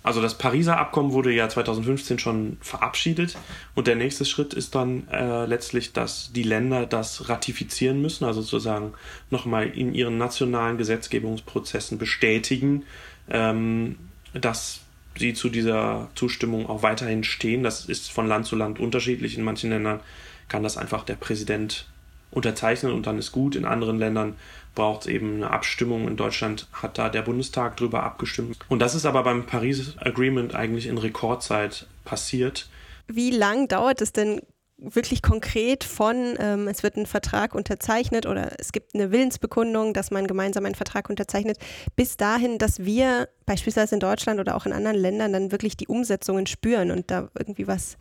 Also 0.08 0.22
das 0.22 0.38
Pariser 0.38 0.78
Abkommen 0.78 1.12
wurde 1.12 1.30
ja 1.34 1.50
2015 1.50 2.18
schon 2.18 2.56
verabschiedet 2.62 3.36
und 3.74 3.86
der 3.86 3.94
nächste 3.94 4.24
Schritt 4.24 4.54
ist 4.54 4.74
dann 4.74 5.06
äh, 5.08 5.44
letztlich, 5.44 5.92
dass 5.92 6.32
die 6.32 6.44
Länder 6.44 6.86
das 6.86 7.28
ratifizieren 7.28 8.00
müssen, 8.00 8.24
also 8.24 8.40
sozusagen 8.40 8.94
nochmal 9.28 9.66
in 9.66 9.92
ihren 9.92 10.16
nationalen 10.16 10.78
Gesetzgebungsprozessen 10.78 11.98
bestätigen, 11.98 12.84
ähm, 13.28 13.96
dass 14.32 14.80
sie 15.14 15.34
zu 15.34 15.50
dieser 15.50 16.08
Zustimmung 16.14 16.70
auch 16.70 16.82
weiterhin 16.82 17.22
stehen. 17.22 17.62
Das 17.62 17.84
ist 17.84 18.10
von 18.10 18.26
Land 18.26 18.46
zu 18.46 18.56
Land 18.56 18.80
unterschiedlich. 18.80 19.36
In 19.36 19.44
manchen 19.44 19.68
Ländern 19.68 20.00
kann 20.48 20.62
das 20.62 20.78
einfach 20.78 21.04
der 21.04 21.16
Präsident 21.16 21.84
unterzeichnen 22.30 22.92
und 22.92 23.06
dann 23.06 23.18
ist 23.18 23.32
gut. 23.32 23.56
In 23.56 23.66
anderen 23.66 23.98
Ländern 23.98 24.36
braucht 24.78 25.02
es 25.02 25.06
eben 25.08 25.34
eine 25.34 25.50
Abstimmung. 25.50 26.06
In 26.06 26.16
Deutschland 26.16 26.68
hat 26.72 26.98
da 26.98 27.08
der 27.08 27.22
Bundestag 27.22 27.76
drüber 27.76 28.04
abgestimmt. 28.04 28.58
Und 28.68 28.78
das 28.78 28.94
ist 28.94 29.06
aber 29.06 29.24
beim 29.24 29.44
Paris 29.44 29.96
Agreement 29.98 30.54
eigentlich 30.54 30.86
in 30.86 30.98
Rekordzeit 30.98 31.88
passiert. 32.04 32.68
Wie 33.08 33.32
lang 33.32 33.66
dauert 33.66 34.00
es 34.00 34.12
denn 34.12 34.40
wirklich 34.76 35.20
konkret 35.20 35.82
von, 35.82 36.36
ähm, 36.38 36.68
es 36.68 36.84
wird 36.84 36.96
ein 36.96 37.06
Vertrag 37.06 37.56
unterzeichnet 37.56 38.24
oder 38.24 38.52
es 38.60 38.70
gibt 38.70 38.94
eine 38.94 39.10
Willensbekundung, 39.10 39.94
dass 39.94 40.12
man 40.12 40.28
gemeinsam 40.28 40.64
einen 40.64 40.76
Vertrag 40.76 41.10
unterzeichnet, 41.10 41.58
bis 41.96 42.16
dahin, 42.16 42.58
dass 42.58 42.84
wir 42.84 43.28
beispielsweise 43.46 43.96
in 43.96 44.00
Deutschland 44.00 44.38
oder 44.38 44.54
auch 44.54 44.64
in 44.64 44.72
anderen 44.72 44.96
Ländern 44.96 45.32
dann 45.32 45.50
wirklich 45.50 45.76
die 45.76 45.88
Umsetzungen 45.88 46.46
spüren 46.46 46.92
und 46.92 47.10
da 47.10 47.28
irgendwie 47.36 47.66
was 47.66 47.98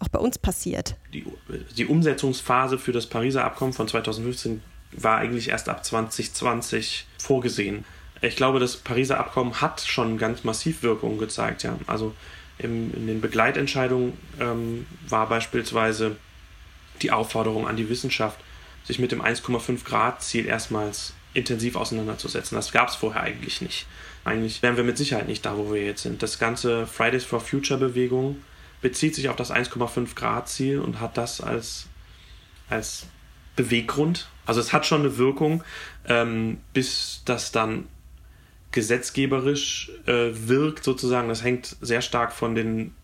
auch 0.00 0.08
bei 0.08 0.18
uns 0.18 0.36
passiert. 0.36 0.96
Die, 1.14 1.24
die 1.76 1.86
Umsetzungsphase 1.86 2.76
für 2.76 2.90
das 2.90 3.06
Pariser 3.06 3.44
Abkommen 3.44 3.72
von 3.72 3.86
2015 3.86 4.60
war 4.92 5.18
eigentlich 5.18 5.48
erst 5.48 5.68
ab 5.68 5.84
2020 5.84 7.06
vorgesehen. 7.18 7.84
Ich 8.20 8.36
glaube, 8.36 8.58
das 8.58 8.76
Pariser 8.76 9.18
Abkommen 9.18 9.60
hat 9.60 9.80
schon 9.80 10.18
ganz 10.18 10.44
massiv 10.44 10.82
Wirkung 10.82 11.18
gezeigt. 11.18 11.62
Ja. 11.62 11.78
Also 11.86 12.14
im, 12.58 12.92
in 12.94 13.06
den 13.06 13.20
Begleitentscheidungen 13.20 14.14
ähm, 14.40 14.86
war 15.08 15.28
beispielsweise 15.28 16.16
die 17.02 17.12
Aufforderung 17.12 17.68
an 17.68 17.76
die 17.76 17.88
Wissenschaft, 17.88 18.38
sich 18.84 18.98
mit 18.98 19.12
dem 19.12 19.22
1,5 19.22 19.84
Grad 19.84 20.22
Ziel 20.22 20.46
erstmals 20.46 21.12
intensiv 21.34 21.76
auseinanderzusetzen. 21.76 22.56
Das 22.56 22.72
gab 22.72 22.88
es 22.88 22.96
vorher 22.96 23.22
eigentlich 23.22 23.60
nicht. 23.60 23.86
Eigentlich 24.24 24.62
wären 24.62 24.76
wir 24.76 24.84
mit 24.84 24.98
Sicherheit 24.98 25.28
nicht 25.28 25.46
da, 25.46 25.56
wo 25.56 25.72
wir 25.72 25.84
jetzt 25.84 26.02
sind. 26.02 26.22
Das 26.22 26.38
ganze 26.38 26.86
Fridays 26.86 27.24
for 27.24 27.40
Future 27.40 27.78
Bewegung 27.78 28.42
bezieht 28.80 29.14
sich 29.14 29.28
auf 29.28 29.36
das 29.36 29.52
1,5 29.52 30.14
Grad 30.14 30.48
Ziel 30.48 30.80
und 30.80 31.00
hat 31.00 31.16
das 31.16 31.40
als, 31.40 31.86
als 32.68 33.06
Beweggrund. 33.58 34.28
Also 34.46 34.60
es 34.60 34.72
hat 34.72 34.86
schon 34.86 35.00
eine 35.00 35.18
Wirkung, 35.18 35.64
ähm, 36.06 36.58
bis 36.72 37.22
das 37.24 37.50
dann 37.50 37.88
gesetzgeberisch 38.70 39.90
äh, 40.06 40.30
wirkt 40.32 40.84
sozusagen. 40.84 41.28
Das 41.28 41.42
hängt 41.42 41.76
sehr 41.80 42.00
stark 42.00 42.32
von 42.32 42.54
den 42.54 42.94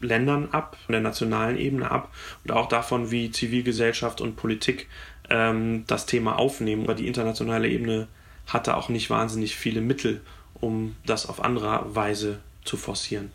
Ländern 0.00 0.50
ab, 0.52 0.76
von 0.84 0.92
der 0.92 1.00
nationalen 1.00 1.56
Ebene 1.56 1.90
ab 1.90 2.12
und 2.44 2.52
auch 2.52 2.68
davon, 2.68 3.10
wie 3.10 3.30
Zivilgesellschaft 3.30 4.20
und 4.20 4.36
Politik 4.36 4.88
ähm, 5.30 5.84
das 5.86 6.04
Thema 6.04 6.38
aufnehmen. 6.38 6.84
Aber 6.84 6.94
die 6.94 7.06
internationale 7.06 7.68
Ebene 7.68 8.06
hatte 8.46 8.76
auch 8.76 8.90
nicht 8.90 9.08
wahnsinnig 9.08 9.56
viele 9.56 9.80
Mittel, 9.80 10.20
um 10.54 10.94
das 11.06 11.26
auf 11.26 11.42
andere 11.42 11.94
Weise 11.94 12.40
zu 12.64 12.76
forcieren. 12.76 13.32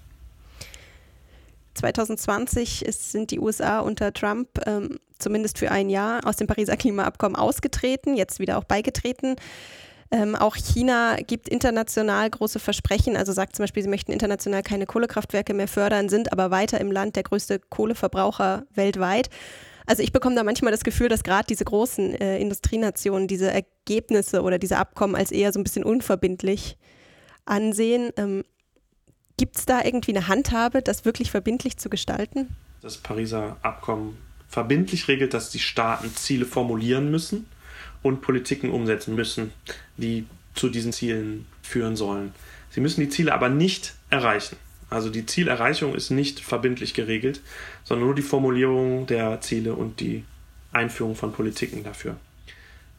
2020 1.75 2.85
ist, 2.85 3.11
sind 3.11 3.31
die 3.31 3.39
USA 3.39 3.79
unter 3.79 4.13
Trump 4.13 4.49
ähm, 4.65 4.99
zumindest 5.19 5.59
für 5.59 5.71
ein 5.71 5.89
Jahr 5.89 6.25
aus 6.25 6.37
dem 6.37 6.47
Pariser 6.47 6.77
Klimaabkommen 6.77 7.35
ausgetreten, 7.35 8.15
jetzt 8.15 8.39
wieder 8.39 8.57
auch 8.57 8.63
beigetreten. 8.63 9.35
Ähm, 10.11 10.35
auch 10.35 10.55
China 10.55 11.15
gibt 11.15 11.49
international 11.49 12.29
große 12.29 12.59
Versprechen, 12.59 13.17
also 13.17 13.31
sagt 13.31 13.55
zum 13.55 13.63
Beispiel, 13.63 13.83
sie 13.83 13.89
möchten 13.89 14.11
international 14.11 14.61
keine 14.61 14.85
Kohlekraftwerke 14.85 15.53
mehr 15.53 15.67
fördern, 15.67 16.09
sind 16.09 16.31
aber 16.31 16.51
weiter 16.51 16.79
im 16.79 16.91
Land 16.91 17.15
der 17.15 17.23
größte 17.23 17.59
Kohleverbraucher 17.59 18.65
weltweit. 18.73 19.29
Also 19.87 20.03
ich 20.03 20.11
bekomme 20.11 20.35
da 20.35 20.43
manchmal 20.43 20.71
das 20.71 20.83
Gefühl, 20.83 21.09
dass 21.09 21.23
gerade 21.23 21.45
diese 21.47 21.65
großen 21.65 22.15
äh, 22.15 22.39
Industrienationen 22.39 23.27
diese 23.27 23.51
Ergebnisse 23.51 24.41
oder 24.41 24.57
diese 24.57 24.77
Abkommen 24.77 25.15
als 25.15 25.31
eher 25.31 25.51
so 25.53 25.59
ein 25.59 25.63
bisschen 25.63 25.83
unverbindlich 25.83 26.77
ansehen. 27.45 28.11
Ähm, 28.17 28.43
Gibt 29.37 29.57
es 29.57 29.65
da 29.65 29.83
irgendwie 29.83 30.15
eine 30.15 30.27
Handhabe, 30.27 30.81
das 30.81 31.03
wirklich 31.03 31.31
verbindlich 31.31 31.77
zu 31.77 31.89
gestalten? 31.89 32.55
Das 32.81 32.97
Pariser 32.97 33.57
Abkommen 33.61 34.17
verbindlich 34.47 35.09
regelt, 35.09 35.33
dass 35.33 35.49
die 35.49 35.59
Staaten 35.59 36.15
Ziele 36.15 36.45
formulieren 36.45 37.11
müssen 37.11 37.45
und 38.03 38.21
Politiken 38.21 38.71
umsetzen 38.71 39.15
müssen, 39.15 39.51
die 39.97 40.25
zu 40.53 40.69
diesen 40.69 40.93
Zielen 40.93 41.45
führen 41.61 41.97
sollen. 41.97 42.33
Sie 42.69 42.79
müssen 42.79 43.01
die 43.01 43.09
Ziele 43.09 43.33
aber 43.33 43.49
nicht 43.49 43.95
erreichen. 44.09 44.55
Also 44.89 45.09
die 45.09 45.25
Zielerreichung 45.25 45.95
ist 45.95 46.11
nicht 46.11 46.39
verbindlich 46.39 46.93
geregelt, 46.93 47.41
sondern 47.83 48.05
nur 48.05 48.15
die 48.15 48.21
Formulierung 48.21 49.07
der 49.07 49.41
Ziele 49.41 49.73
und 49.73 49.99
die 49.99 50.23
Einführung 50.71 51.15
von 51.15 51.33
Politiken 51.33 51.83
dafür. 51.83 52.15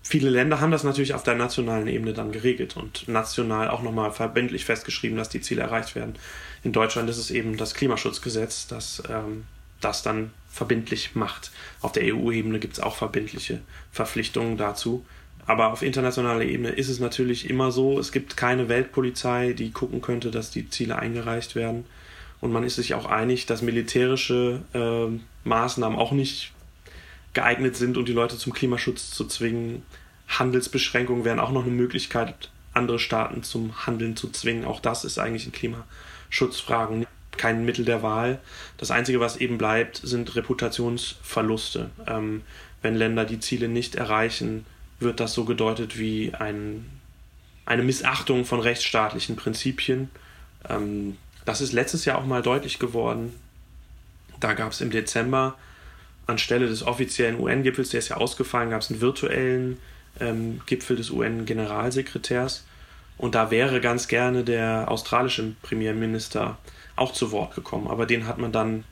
Viele 0.08 0.30
Länder 0.30 0.60
haben 0.60 0.70
das 0.70 0.84
natürlich 0.84 1.14
auf 1.14 1.24
der 1.24 1.34
nationalen 1.34 1.88
Ebene 1.88 2.12
dann 2.12 2.30
geregelt 2.30 2.76
und 2.76 3.08
national 3.08 3.68
auch 3.68 3.82
nochmal 3.82 4.12
verbindlich 4.12 4.64
festgeschrieben, 4.64 5.18
dass 5.18 5.28
die 5.28 5.40
Ziele 5.40 5.62
erreicht 5.62 5.96
werden. 5.96 6.14
In 6.62 6.72
Deutschland 6.72 7.10
ist 7.10 7.18
es 7.18 7.32
eben 7.32 7.56
das 7.56 7.74
Klimaschutzgesetz, 7.74 8.68
das 8.68 9.02
ähm, 9.10 9.46
das 9.80 10.04
dann 10.04 10.30
verbindlich 10.48 11.16
macht. 11.16 11.50
Auf 11.80 11.90
der 11.90 12.14
EU-Ebene 12.14 12.60
gibt 12.60 12.74
es 12.74 12.80
auch 12.80 12.94
verbindliche 12.94 13.60
Verpflichtungen 13.90 14.56
dazu. 14.56 15.04
Aber 15.44 15.72
auf 15.72 15.82
internationaler 15.82 16.44
Ebene 16.44 16.70
ist 16.70 16.88
es 16.88 17.00
natürlich 17.00 17.50
immer 17.50 17.72
so, 17.72 17.98
es 17.98 18.12
gibt 18.12 18.36
keine 18.36 18.68
Weltpolizei, 18.68 19.54
die 19.54 19.70
gucken 19.72 20.00
könnte, 20.02 20.30
dass 20.30 20.50
die 20.52 20.68
Ziele 20.70 20.98
eingereicht 20.98 21.56
werden. 21.56 21.84
Und 22.40 22.52
man 22.52 22.62
ist 22.62 22.76
sich 22.76 22.94
auch 22.94 23.06
einig, 23.06 23.46
dass 23.46 23.60
militärische 23.60 24.60
äh, 24.72 25.20
Maßnahmen 25.48 25.98
auch 25.98 26.12
nicht 26.12 26.52
geeignet 27.37 27.77
sind, 27.77 27.99
um 27.99 28.07
die 28.07 28.14
Leute 28.14 28.38
zum 28.38 28.55
Klimaschutz 28.55 29.11
zu 29.11 29.27
zwingen. 29.27 29.83
Handelsbeschränkungen 30.27 31.25
wären 31.25 31.38
auch 31.38 31.53
noch 31.53 31.64
eine 31.64 31.70
Möglichkeit, 31.70 32.51
andere 32.72 32.99
Staaten 32.99 33.42
zum 33.42 33.87
Handeln 33.87 34.16
zu 34.16 34.31
zwingen. 34.31 34.64
Auch 34.64 34.81
das 34.81 35.05
ist 35.05 35.18
eigentlich 35.18 35.44
in 35.44 35.53
Klimaschutzfragen 35.53 37.07
kein 37.37 37.66
Mittel 37.66 37.85
der 37.85 38.03
Wahl. 38.03 38.40
Das 38.79 38.90
Einzige, 38.90 39.20
was 39.20 39.37
eben 39.37 39.59
bleibt, 39.59 40.01
sind 40.03 40.35
Reputationsverluste. 40.35 41.90
Ähm, 42.07 42.40
wenn 42.81 42.96
Länder 42.96 43.27
die 43.27 43.38
Ziele 43.38 43.68
nicht 43.68 43.96
erreichen, 43.96 44.64
wird 44.99 45.20
das 45.20 45.35
so 45.35 45.44
gedeutet 45.44 45.99
wie 45.99 46.33
ein, 46.35 46.87
eine 47.66 47.83
Missachtung 47.83 48.46
von 48.46 48.61
rechtsstaatlichen 48.61 49.37
Prinzipien. 49.37 50.09
Ähm, 50.70 51.18
das 51.44 51.61
ist 51.61 51.75
letztes 51.75 52.07
Jahr 52.07 52.16
auch 52.16 52.25
mal 52.25 52.40
deutlich 52.40 52.79
geworden. 52.79 53.35
Da 54.40 54.55
gab 54.55 54.72
es 54.72 54.81
im 54.81 54.90
Dezember 54.90 55.57
anstelle 56.26 56.66
des 56.66 56.82
offiziellen 56.82 57.40
UN-Gipfels, 57.40 57.90
der 57.90 57.98
ist 57.98 58.08
ja 58.08 58.16
ausgefallen, 58.16 58.70
gab 58.70 58.82
es 58.82 58.90
einen 58.90 59.00
virtuellen 59.00 59.78
ähm, 60.20 60.60
Gipfel 60.66 60.96
des 60.96 61.10
UN-Generalsekretärs. 61.10 62.64
Und 63.18 63.34
da 63.34 63.50
wäre 63.50 63.80
ganz 63.80 64.08
gerne 64.08 64.44
der 64.44 64.90
australische 64.90 65.52
Premierminister 65.62 66.58
auch 66.96 67.12
zu 67.12 67.30
Wort 67.32 67.54
gekommen. 67.54 67.88
Aber 67.88 68.06
den 68.06 68.26
hat 68.26 68.38
man 68.38 68.52
dann 68.52 68.84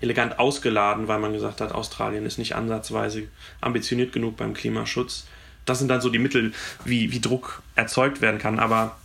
elegant 0.00 0.38
ausgeladen, 0.38 1.08
weil 1.08 1.18
man 1.18 1.32
gesagt 1.32 1.60
hat, 1.60 1.72
Australien 1.72 2.26
ist 2.26 2.38
nicht 2.38 2.54
ansatzweise 2.54 3.24
ambitioniert 3.60 4.12
genug 4.12 4.36
beim 4.36 4.54
Klimaschutz. 4.54 5.26
Das 5.64 5.78
sind 5.78 5.88
dann 5.88 6.00
so 6.00 6.10
die 6.10 6.18
Mittel, 6.18 6.52
wie, 6.84 7.12
wie 7.12 7.20
Druck 7.20 7.62
erzeugt 7.74 8.20
werden 8.20 8.38
kann. 8.38 8.58
Aber 8.58 8.96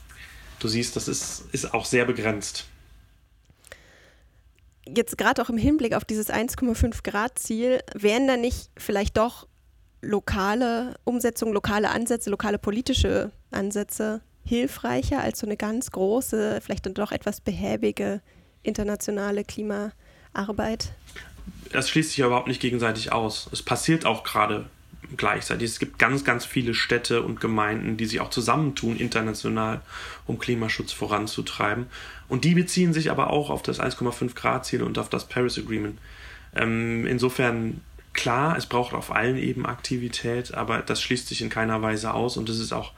du 0.60 0.68
siehst, 0.68 0.96
das 0.96 1.08
ist, 1.08 1.46
ist 1.52 1.74
auch 1.74 1.86
sehr 1.86 2.06
begrenzt 2.06 2.68
jetzt 4.88 5.18
gerade 5.18 5.42
auch 5.42 5.50
im 5.50 5.58
Hinblick 5.58 5.94
auf 5.94 6.06
dieses 6.06 6.30
1,5 6.30 7.04
Grad 7.04 7.38
Ziel, 7.40 7.82
wären 7.94 8.28
da 8.28 8.38
nicht 8.38 8.70
vielleicht 8.78 9.18
doch 9.18 9.48
lokale 10.02 10.96
Umsetzungen, 11.04 11.54
lokale 11.54 11.90
Ansätze, 11.90 12.30
lokale 12.30 12.58
politische 12.58 13.32
Ansätze 13.52 14.22
hilfreicher 14.44 15.20
als 15.22 15.40
so 15.40 15.46
eine 15.46 15.58
ganz 15.58 15.92
große, 15.92 16.60
vielleicht 16.62 16.86
dann 16.86 16.96
doch 16.96 17.12
etwas 17.12 17.42
behäbige 17.42 18.22
internationale 18.64 19.44
Klimaarbeit? 19.44 20.94
Das 21.72 21.90
schließt 21.90 22.10
sich 22.10 22.18
ja 22.18 22.28
überhaupt 22.28 22.48
nicht 22.48 22.62
gegenseitig 22.62 23.12
aus. 23.12 23.50
Es 23.52 23.64
passiert 23.64 24.06
auch 24.06 24.24
gerade 24.24 24.66
gleichzeitig. 25.18 25.70
Es 25.70 25.80
gibt 25.80 26.00
ganz, 26.00 26.24
ganz 26.24 26.46
viele 26.46 26.74
Städte 26.74 27.22
und 27.22 27.42
Gemeinden, 27.42 27.98
die 27.98 28.06
sich 28.06 28.20
auch 28.20 28.30
zusammentun 28.30 28.98
international, 28.98 29.82
um 30.26 30.40
Klimaschutz 30.40 30.92
voranzutreiben. 30.92 31.88
Und 32.28 32.44
die 32.46 32.54
beziehen 32.54 32.94
sich 32.94 33.12
aber 33.12 33.30
auch 33.30 33.50
auf 33.50 33.64
das 33.64 33.80
1,5 33.80 34.36
Grad 34.36 34.66
Ziel 34.66 34.84
und 34.84 34.98
auf 34.98 35.10
das 35.10 35.28
Paris 35.28 35.58
Agreement. 35.58 36.00
Ähm, 36.56 37.06
insofern 37.08 37.82
klar, 38.14 38.58
es 38.58 38.66
braucht 38.66 38.94
auf 38.94 39.12
allen 39.12 39.38
Ebenen 39.38 39.66
Aktivität, 39.66 40.54
aber 40.54 40.80
das 40.80 41.02
schließt 41.02 41.28
sich 41.28 41.42
in 41.42 41.50
keiner 41.50 41.82
Weise 41.82 42.14
aus 42.14 42.38
und 42.38 42.50
es 42.50 42.60
ist 42.60 42.74
auch 42.74 42.94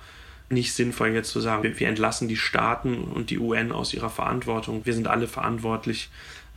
nicht 0.49 0.73
sinnvoll 0.73 1.09
jetzt 1.09 1.31
zu 1.31 1.39
sagen, 1.39 1.63
wir, 1.63 1.87
entlassen 1.87 2.27
die 2.27 2.37
Staaten 2.37 2.95
und 2.95 3.29
die 3.29 3.39
UN 3.39 3.71
aus 3.71 3.93
ihrer 3.93 4.09
Verantwortung. 4.09 4.85
Wir 4.85 4.93
sind 4.93 5.07
alle 5.07 5.27
verantwortlich 5.27 6.09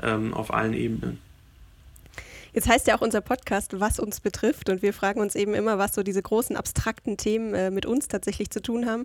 ähm, 0.02 0.35
auf 0.35 0.52
allen 0.52 0.74
Ebenen. 0.74 1.18
Jetzt 2.56 2.70
heißt 2.70 2.86
ja 2.86 2.96
auch 2.96 3.02
unser 3.02 3.20
Podcast, 3.20 3.80
was 3.80 4.00
uns 4.00 4.20
betrifft. 4.20 4.70
Und 4.70 4.80
wir 4.80 4.94
fragen 4.94 5.20
uns 5.20 5.34
eben 5.34 5.52
immer, 5.52 5.76
was 5.76 5.94
so 5.94 6.02
diese 6.02 6.22
großen 6.22 6.56
abstrakten 6.56 7.18
Themen 7.18 7.52
äh, 7.52 7.70
mit 7.70 7.84
uns 7.84 8.08
tatsächlich 8.08 8.48
zu 8.48 8.62
tun 8.62 8.86
haben. 8.86 9.04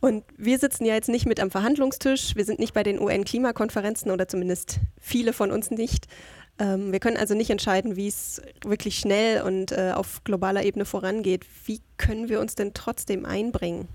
Und 0.00 0.24
wir 0.36 0.58
sitzen 0.58 0.84
ja 0.84 0.92
jetzt 0.92 1.08
nicht 1.08 1.24
mit 1.24 1.40
am 1.40 1.50
Verhandlungstisch. 1.50 2.36
Wir 2.36 2.44
sind 2.44 2.58
nicht 2.58 2.74
bei 2.74 2.82
den 2.82 3.00
UN-Klimakonferenzen 3.00 4.10
oder 4.10 4.28
zumindest 4.28 4.80
viele 5.00 5.32
von 5.32 5.50
uns 5.50 5.70
nicht. 5.70 6.06
Ähm, 6.58 6.92
wir 6.92 7.00
können 7.00 7.16
also 7.16 7.34
nicht 7.34 7.48
entscheiden, 7.48 7.96
wie 7.96 8.08
es 8.08 8.42
wirklich 8.62 8.98
schnell 8.98 9.40
und 9.40 9.72
äh, 9.72 9.92
auf 9.94 10.22
globaler 10.24 10.64
Ebene 10.64 10.84
vorangeht. 10.84 11.46
Wie 11.64 11.80
können 11.96 12.28
wir 12.28 12.40
uns 12.40 12.56
denn 12.56 12.74
trotzdem 12.74 13.24
einbringen? 13.24 13.88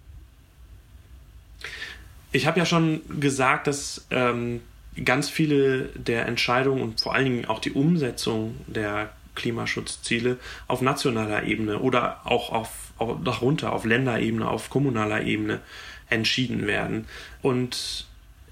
Ich 2.32 2.48
habe 2.48 2.58
ja 2.58 2.66
schon 2.66 3.02
gesagt, 3.20 3.68
dass 3.68 4.08
ähm, 4.10 4.62
ganz 5.04 5.30
viele 5.30 5.90
der 5.96 6.28
Entscheidungen 6.28 6.82
und 6.82 7.02
vor 7.02 7.14
allen 7.16 7.26
Dingen 7.26 7.46
auch 7.46 7.60
die 7.60 7.72
Umsetzung 7.72 8.56
der 8.68 9.12
Klimaschutzziele 9.36 10.38
auf 10.68 10.82
nationaler 10.82 11.44
Ebene 11.44 11.80
oder 11.80 12.22
auch 12.26 12.52
auf, 12.52 12.92
auch 12.98 13.18
darunter 13.24 13.74
auf 13.74 13.86
Länderebene, 13.86 14.48
auf 14.48 14.70
kommunaler 14.70 15.22
Ebene 15.24 15.62
entschieden 16.10 16.68
werden. 16.68 17.06
Und 17.42 18.08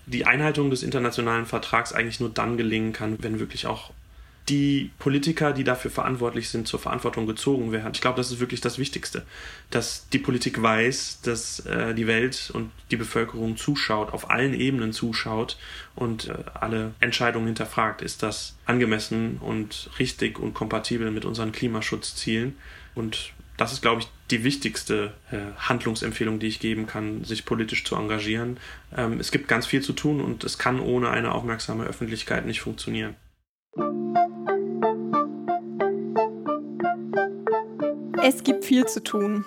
die 0.05 0.25
Einhaltung 0.25 0.69
des 0.69 0.83
internationalen 0.83 1.45
Vertrags 1.45 1.91
eigentlich 1.91 2.19
nur 2.19 2.29
dann 2.29 2.57
gelingen 2.57 2.93
kann, 2.93 3.17
wenn 3.19 3.39
wirklich 3.39 3.67
auch 3.67 3.91
die 4.49 4.91
Politiker, 4.97 5.51
die 5.51 5.63
dafür 5.63 5.91
verantwortlich 5.91 6.49
sind, 6.49 6.67
zur 6.67 6.79
Verantwortung 6.79 7.27
gezogen 7.27 7.71
werden. 7.71 7.91
Ich 7.93 8.01
glaube, 8.01 8.17
das 8.17 8.31
ist 8.31 8.39
wirklich 8.39 8.61
das 8.61 8.77
Wichtigste, 8.77 9.25
dass 9.69 10.07
die 10.09 10.19
Politik 10.19 10.61
weiß, 10.61 11.21
dass 11.21 11.59
äh, 11.65 11.93
die 11.93 12.07
Welt 12.07 12.51
und 12.53 12.71
die 12.91 12.95
Bevölkerung 12.95 13.57
zuschaut, 13.57 14.13
auf 14.13 14.29
allen 14.29 14.53
Ebenen 14.53 14.93
zuschaut 14.93 15.57
und 15.95 16.29
äh, 16.29 16.35
alle 16.53 16.93
Entscheidungen 17.01 17.47
hinterfragt. 17.47 18.01
Ist 18.01 18.23
das 18.23 18.55
angemessen 18.65 19.37
und 19.37 19.89
richtig 19.99 20.39
und 20.39 20.53
kompatibel 20.53 21.11
mit 21.11 21.25
unseren 21.25 21.51
Klimaschutzzielen? 21.51 22.57
Und 22.95 23.33
das 23.57 23.73
ist, 23.73 23.81
glaube 23.81 24.01
ich, 24.01 24.07
die 24.31 24.43
wichtigste 24.43 25.13
äh, 25.31 25.37
Handlungsempfehlung, 25.57 26.39
die 26.39 26.47
ich 26.47 26.59
geben 26.59 26.85
kann, 26.87 27.23
sich 27.25 27.43
politisch 27.43 27.83
zu 27.83 27.95
engagieren. 27.95 28.59
Ähm, 28.95 29.19
es 29.19 29.31
gibt 29.31 29.47
ganz 29.47 29.65
viel 29.65 29.81
zu 29.81 29.93
tun 29.93 30.21
und 30.21 30.43
es 30.45 30.57
kann 30.57 30.79
ohne 30.79 31.09
eine 31.09 31.33
aufmerksame 31.33 31.83
Öffentlichkeit 31.83 32.45
nicht 32.45 32.61
funktionieren. 32.61 33.15
Es 38.29 38.43
gibt 38.43 38.65
viel 38.65 38.85
zu 38.85 39.01
tun. 39.01 39.45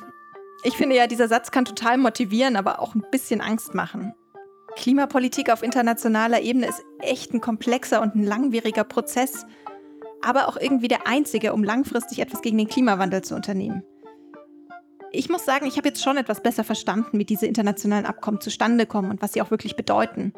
Ich 0.63 0.75
finde 0.75 0.97
ja, 0.97 1.07
dieser 1.07 1.29
Satz 1.29 1.51
kann 1.51 1.67
total 1.67 1.99
motivieren, 1.99 2.57
aber 2.57 2.81
auch 2.81 2.95
ein 2.95 3.05
bisschen 3.11 3.43
Angst 3.43 3.75
machen. 3.75 4.15
Klimapolitik 4.75 5.53
auf 5.53 5.63
internationaler 5.63 6.41
Ebene 6.41 6.69
ist 6.69 6.83
echt 7.01 7.35
ein 7.35 7.43
komplexer 7.43 8.01
und 8.01 8.15
ein 8.15 8.25
langwieriger 8.25 8.85
Prozess, 8.85 9.45
aber 10.23 10.49
auch 10.49 10.57
irgendwie 10.57 10.89
der 10.89 11.07
einzige, 11.07 11.53
um 11.53 11.63
langfristig 11.63 12.21
etwas 12.21 12.41
gegen 12.41 12.57
den 12.57 12.69
Klimawandel 12.69 13.21
zu 13.21 13.35
unternehmen. 13.35 13.83
Ich 15.13 15.29
muss 15.29 15.45
sagen, 15.45 15.67
ich 15.67 15.77
habe 15.77 15.89
jetzt 15.89 16.03
schon 16.03 16.17
etwas 16.17 16.43
besser 16.43 16.65
verstanden, 16.65 17.19
wie 17.19 17.27
diese 17.27 17.47
internationalen 17.47 18.07
Abkommen 18.07 18.41
zustande 18.41 18.87
kommen 18.87 19.11
und 19.11 19.21
was 19.21 19.35
sie 19.35 19.43
auch 19.43 19.51
wirklich 19.51 19.77
bedeuten. 19.77 20.33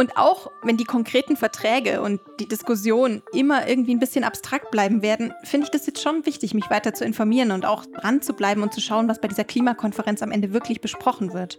Und 0.00 0.16
auch 0.16 0.50
wenn 0.62 0.78
die 0.78 0.84
konkreten 0.84 1.36
Verträge 1.36 2.00
und 2.00 2.22
die 2.38 2.48
Diskussion 2.48 3.20
immer 3.34 3.68
irgendwie 3.68 3.94
ein 3.94 3.98
bisschen 3.98 4.24
abstrakt 4.24 4.70
bleiben 4.70 5.02
werden, 5.02 5.34
finde 5.44 5.66
ich 5.66 5.70
das 5.70 5.86
jetzt 5.86 6.00
schon 6.00 6.24
wichtig, 6.24 6.54
mich 6.54 6.70
weiter 6.70 6.94
zu 6.94 7.04
informieren 7.04 7.50
und 7.50 7.66
auch 7.66 7.84
dran 7.84 8.22
zu 8.22 8.32
bleiben 8.32 8.62
und 8.62 8.72
zu 8.72 8.80
schauen, 8.80 9.08
was 9.08 9.20
bei 9.20 9.28
dieser 9.28 9.44
Klimakonferenz 9.44 10.22
am 10.22 10.32
Ende 10.32 10.54
wirklich 10.54 10.80
besprochen 10.80 11.34
wird. 11.34 11.58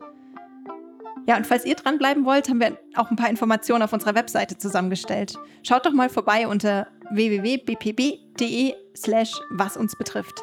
Ja, 1.28 1.38
und 1.38 1.46
falls 1.46 1.66
ihr 1.66 1.76
dranbleiben 1.76 2.26
wollt, 2.26 2.50
haben 2.50 2.60
wir 2.60 2.80
auch 2.96 3.12
ein 3.12 3.16
paar 3.16 3.30
Informationen 3.30 3.84
auf 3.84 3.94
unserer 3.94 4.16
Webseite 4.16 4.58
zusammengestellt. 4.58 5.38
Schaut 5.62 5.86
doch 5.86 5.94
mal 5.94 6.10
vorbei 6.10 6.48
unter 6.48 6.88
www.bpb.de 7.12 8.74
slash 8.98 9.34
was 9.52 9.78
uns 9.78 9.96
betrifft. 9.96 10.42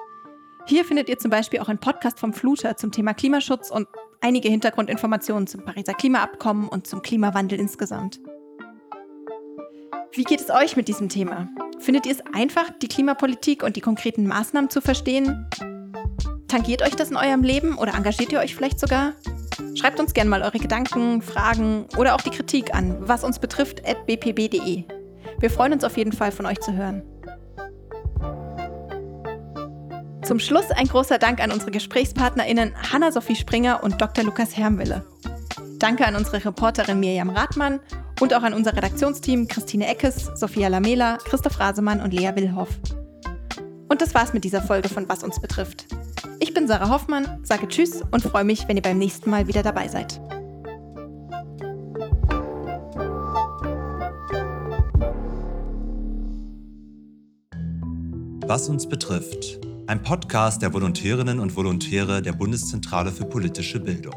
Hier 0.67 0.85
findet 0.85 1.09
ihr 1.09 1.19
zum 1.19 1.33
Beispiel 1.33 1.59
auch 1.59 1.69
einen 1.69 1.81
Podcast 1.81 2.21
vom 2.21 2.33
Fluter 2.33 2.77
zum 2.77 2.93
Thema 2.93 3.13
Klimaschutz 3.13 3.73
und 3.73 3.89
einige 4.21 4.49
Hintergrundinformationen 4.49 5.47
zum 5.47 5.65
Pariser 5.65 5.95
Klimaabkommen 5.95 6.69
und 6.69 6.87
zum 6.87 7.03
Klimawandel 7.03 7.59
insgesamt. 7.59 8.21
Wie 10.13 10.25
geht 10.25 10.41
es 10.41 10.51
euch 10.51 10.77
mit 10.77 10.89
diesem 10.89 11.09
Thema? 11.09 11.49
Findet 11.79 12.07
ihr 12.07 12.13
es 12.13 12.23
einfach, 12.35 12.71
die 12.83 12.89
Klimapolitik 12.89 13.63
und 13.63 13.77
die 13.77 13.81
konkreten 13.81 14.27
Maßnahmen 14.27 14.71
zu 14.71 14.81
verstehen? 14.81 15.47
Tangiert 16.49 16.83
euch 16.83 16.97
das 16.97 17.11
in 17.11 17.17
eurem 17.17 17.43
Leben 17.43 17.77
oder 17.77 17.95
engagiert 17.95 18.33
ihr 18.33 18.41
euch 18.41 18.55
vielleicht 18.55 18.81
sogar? 18.81 19.13
Schreibt 19.75 20.01
uns 20.01 20.15
gerne 20.15 20.31
mal 20.31 20.43
eure 20.43 20.59
Gedanken, 20.59 21.23
Fragen 21.23 21.87
oder 21.97 22.15
auch 22.15 22.21
die 22.21 22.31
Kritik 22.31 22.75
an, 22.75 22.97
was 23.01 23.23
uns 23.23 23.39
betrifft, 23.39 23.87
at 23.87 24.07
bpb.de. 24.07 24.85
Wir 25.39 25.51
freuen 25.51 25.73
uns 25.73 25.85
auf 25.85 25.97
jeden 25.97 26.13
Fall 26.13 26.33
von 26.33 26.47
euch 26.47 26.59
zu 26.61 26.73
hören. 26.73 27.03
Zum 30.29 30.41
Schluss 30.41 30.71
ein 30.71 30.87
großer 30.87 31.17
Dank 31.17 31.41
an 31.41 31.51
unsere 31.51 31.71
GesprächspartnerInnen 31.71 32.75
Hanna-Sophie 32.93 33.35
Springer 33.35 33.83
und 33.83 33.99
Dr. 33.99 34.25
Lukas 34.25 34.59
Hermwille. 34.59 35.03
Danke 35.79 36.07
an 36.07 36.17
unsere 36.17 36.45
Reporterin 36.45 37.01
Mirjam 37.01 37.31
Rathmann 37.31 37.81
und 38.21 38.35
auch 38.35 38.43
an 38.43 38.53
unser 38.53 38.77
Redaktionsteam 38.77 39.49
Christine 39.49 39.87
Eckes, 39.87 40.31
Sophia 40.35 40.69
Lamela, 40.69 41.17
Christoph 41.17 41.59
Rasemann 41.59 42.03
und 42.03 42.13
Lea 42.13 42.33
Willhoff. 42.35 42.69
Und 43.89 44.03
das 44.03 44.15
war's 44.15 44.35
mit 44.35 44.45
dieser 44.45 44.61
Folge 44.61 44.91
von 44.91 45.09
Was 45.09 45.25
uns 45.25 45.41
betrifft. 45.41 45.87
Ich 46.41 46.53
bin 46.53 46.69
Sarah 46.69 46.91
Hoffmann, 46.91 47.43
sage 47.43 47.67
Tschüss 47.67 48.03
und 48.11 48.23
freue 48.23 48.45
mich, 48.45 48.69
wenn 48.69 48.77
ihr 48.77 48.83
beim 48.83 48.99
nächsten 48.99 49.31
Mal 49.31 49.49
wieder 49.49 49.63
dabei 49.63 49.89
seid. 49.89 50.21
Was 58.47 58.69
uns 58.69 58.87
betrifft 58.87 59.68
ein 59.89 60.03
Podcast 60.03 60.61
der 60.61 60.75
Volontärinnen 60.75 61.41
und 61.41 61.57
Volontäre 61.57 62.21
der 62.21 62.35
Bundeszentrale 62.35 63.11
für 63.11 63.25
politische 63.25 63.81
Bildung. 63.81 64.15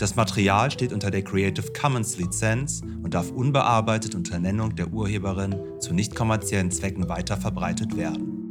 Das 0.00 0.16
Material 0.16 0.72
steht 0.72 0.92
unter 0.92 1.12
der 1.12 1.22
Creative 1.22 1.72
Commons 1.72 2.18
Lizenz 2.18 2.82
und 3.04 3.14
darf 3.14 3.30
unbearbeitet 3.30 4.16
unter 4.16 4.40
Nennung 4.40 4.74
der 4.74 4.88
Urheberin 4.88 5.54
zu 5.78 5.94
nicht 5.94 6.16
kommerziellen 6.16 6.72
Zwecken 6.72 7.08
weiterverbreitet 7.08 7.96
werden. 7.96 8.47